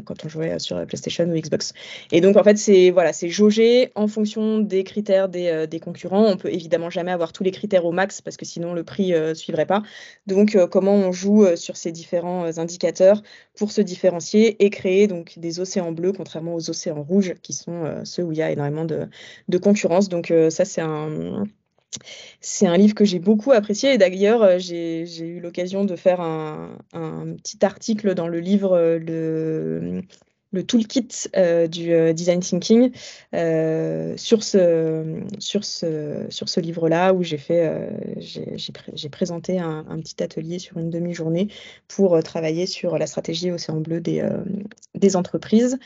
quand 0.05 0.25
on 0.25 0.29
jouait 0.29 0.59
sur 0.59 0.85
PlayStation 0.85 1.25
ou 1.25 1.33
Xbox. 1.33 1.73
Et 2.11 2.21
donc, 2.21 2.37
en 2.37 2.43
fait, 2.43 2.57
c'est 2.57 2.89
voilà, 2.89 3.11
jaugé 3.29 3.91
en 3.95 4.07
fonction 4.07 4.59
des 4.59 4.83
critères 4.83 5.29
euh, 5.35 5.67
des, 5.67 5.79
concurrents. 5.79 6.25
On 6.25 6.37
peut 6.37 6.53
évidemment 6.53 6.89
jamais 6.89 7.11
avoir 7.11 7.33
tous 7.33 7.43
les 7.43 7.51
critères 7.51 7.85
au 7.85 7.91
max 7.91 8.21
parce 8.21 8.37
que 8.37 8.45
sinon 8.45 8.73
le 8.73 8.83
prix 8.83 9.11
ne 9.11 9.15
euh, 9.15 9.33
suivrait 9.33 9.65
pas. 9.65 9.81
Donc, 10.27 10.55
euh, 10.55 10.67
comment 10.67 10.93
on 10.93 11.11
joue 11.11 11.45
sur 11.55 11.77
ces 11.77 11.91
différents 11.91 12.57
indicateurs 12.57 13.21
pour 13.55 13.71
se 13.71 13.81
différencier 13.81 14.63
et 14.63 14.69
créer 14.69 15.07
donc 15.07 15.37
des 15.37 15.59
océans 15.59 15.91
bleus, 15.91 16.13
contrairement 16.13 16.55
aux 16.55 16.69
océans 16.69 17.03
rouges 17.03 17.33
qui 17.41 17.53
sont 17.53 18.00
ceux 18.03 18.23
où 18.23 18.31
il 18.31 18.37
y 18.37 18.41
a 18.41 18.51
énormément 18.51 18.85
de, 18.85 19.57
concurrence. 19.57 20.09
Donc, 20.09 20.33
ça, 20.49 20.65
c'est 20.65 20.81
un. 20.81 21.43
C'est 22.39 22.67
un 22.67 22.77
livre 22.77 22.95
que 22.95 23.03
j'ai 23.03 23.19
beaucoup 23.19 23.51
apprécié 23.51 23.91
et 23.91 23.97
d'ailleurs 23.97 24.59
j'ai 24.59 25.03
eu 25.19 25.41
l'occasion 25.41 25.83
de 25.83 25.97
faire 25.97 26.21
un, 26.21 26.77
un, 26.93 27.33
petit 27.35 27.65
article 27.65 28.13
dans 28.15 28.29
le 28.29 28.39
livre 28.39 28.79
le, 28.97 30.01
le 30.51 30.63
toolkit 30.63 31.07
euh, 31.35 31.67
du 31.67 31.93
euh, 31.93 32.13
design 32.13 32.41
thinking 32.41 32.91
euh, 33.33 34.15
sur 34.17 34.43
ce, 34.43 35.21
sur 35.39 35.63
ce, 35.63 36.25
sur 36.29 36.49
ce 36.49 36.59
livre-là 36.59 37.13
où 37.13 37.23
j'ai 37.23 37.37
fait 37.37 37.71
j'ai 38.17 39.09
présenté 39.09 39.59
un, 39.59 39.83
petit 40.01 40.21
atelier 40.21 40.59
sur 40.59 40.77
une 40.77 40.89
demi-journée 40.89 41.47
pour 41.87 42.21
travailler 42.23 42.65
sur 42.65 42.97
la 42.97 43.07
stratégie 43.07 43.51
océan 43.51 43.79
bleu 43.79 44.01
des, 44.01 44.27
des 44.95 45.15
entreprises. 45.15 45.77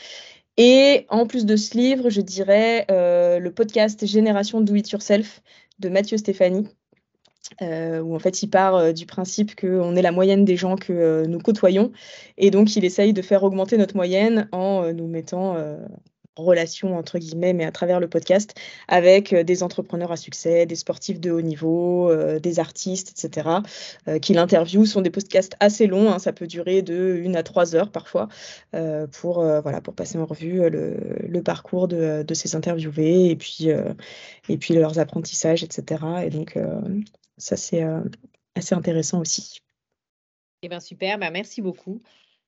Et 0.56 1.06
en 1.10 1.26
plus 1.26 1.44
de 1.46 1.56
ce 1.56 1.76
livre, 1.76 2.10
je 2.10 2.20
dirais 2.20 2.86
le 2.88 3.50
podcast 3.50 4.06
Génération 4.06 4.60
Do 4.60 4.74
It 4.74 4.90
Yourself 4.90 5.42
de 5.78 5.88
Mathieu 5.88 6.16
Stéphanie, 6.16 6.68
Euh, 7.62 8.00
où 8.00 8.14
en 8.14 8.18
fait 8.18 8.42
il 8.42 8.48
part 8.48 8.74
euh, 8.74 8.92
du 8.92 9.06
principe 9.06 9.54
qu'on 9.54 9.94
est 9.94 10.02
la 10.02 10.12
moyenne 10.12 10.44
des 10.44 10.56
gens 10.56 10.76
que 10.76 10.92
euh, 10.92 11.26
nous 11.26 11.38
côtoyons. 11.38 11.92
Et 12.38 12.50
donc 12.50 12.76
il 12.76 12.84
essaye 12.84 13.12
de 13.12 13.22
faire 13.22 13.44
augmenter 13.44 13.78
notre 13.78 13.96
moyenne 13.96 14.48
en 14.52 14.92
nous 14.92 15.06
mettant 15.06 15.56
relation 16.36 16.96
entre 16.96 17.18
guillemets 17.18 17.52
mais 17.52 17.64
à 17.64 17.72
travers 17.72 18.00
le 18.00 18.08
podcast 18.08 18.54
avec 18.88 19.34
des 19.34 19.62
entrepreneurs 19.62 20.12
à 20.12 20.16
succès, 20.16 20.66
des 20.66 20.76
sportifs 20.76 21.20
de 21.20 21.30
haut 21.30 21.40
niveau, 21.40 22.12
des 22.38 22.58
artistes, 22.58 23.10
etc. 23.10 23.48
qu'il 24.20 24.38
interviewe. 24.38 24.84
Ce 24.84 24.92
sont 24.92 25.00
des 25.00 25.10
podcasts 25.10 25.56
assez 25.60 25.86
longs, 25.86 26.10
hein, 26.10 26.18
ça 26.18 26.32
peut 26.32 26.46
durer 26.46 26.82
de 26.82 27.16
une 27.16 27.36
à 27.36 27.42
trois 27.42 27.74
heures 27.74 27.90
parfois 27.90 28.28
pour 29.12 29.42
voilà 29.42 29.80
pour 29.80 29.94
passer 29.94 30.18
en 30.18 30.26
revue 30.26 30.68
le, 30.68 31.42
parcours 31.42 31.88
de, 31.88 32.22
de, 32.22 32.34
ces 32.34 32.54
interviewés 32.56 33.30
et 33.30 33.36
puis 33.36 33.68
et 34.48 34.56
puis 34.58 34.74
leurs 34.74 34.98
apprentissages, 34.98 35.62
etc. 35.62 36.04
Et 36.24 36.30
donc 36.30 36.56
ça, 37.38 37.56
c'est 37.56 37.82
euh, 37.82 38.00
assez 38.54 38.74
intéressant 38.74 39.20
aussi. 39.20 39.60
Eh 40.62 40.68
bien, 40.68 40.80
super. 40.80 41.18
Ben, 41.18 41.30
merci 41.30 41.60
beaucoup. 41.60 42.02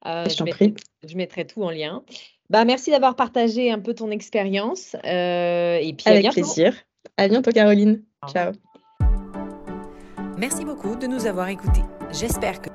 Euh, 0.07 0.29
je 0.29 0.37
t'en 0.37 0.47
prie. 0.47 0.75
Je 1.07 1.17
mettrai 1.17 1.47
tout 1.47 1.63
en 1.63 1.71
lien. 1.71 2.05
Bah, 2.51 2.65
merci 2.65 2.91
d'avoir 2.91 3.15
partagé 3.15 3.71
un 3.71 3.79
peu 3.79 3.95
ton 3.95 4.11
expérience. 4.11 4.97
Euh, 5.05 5.79
et 5.81 5.93
puis 5.93 6.05
Avec 6.07 6.31
plaisir. 6.31 6.75
À 7.17 7.29
bientôt, 7.29 7.51
Caroline. 7.51 8.03
Ciao. 8.29 8.53
Merci 10.39 10.65
beaucoup 10.65 10.97
de 10.97 11.07
nous 11.07 11.27
avoir 11.27 11.49
écoutés. 11.49 11.83
J'espère 12.13 12.61
que 12.61 12.71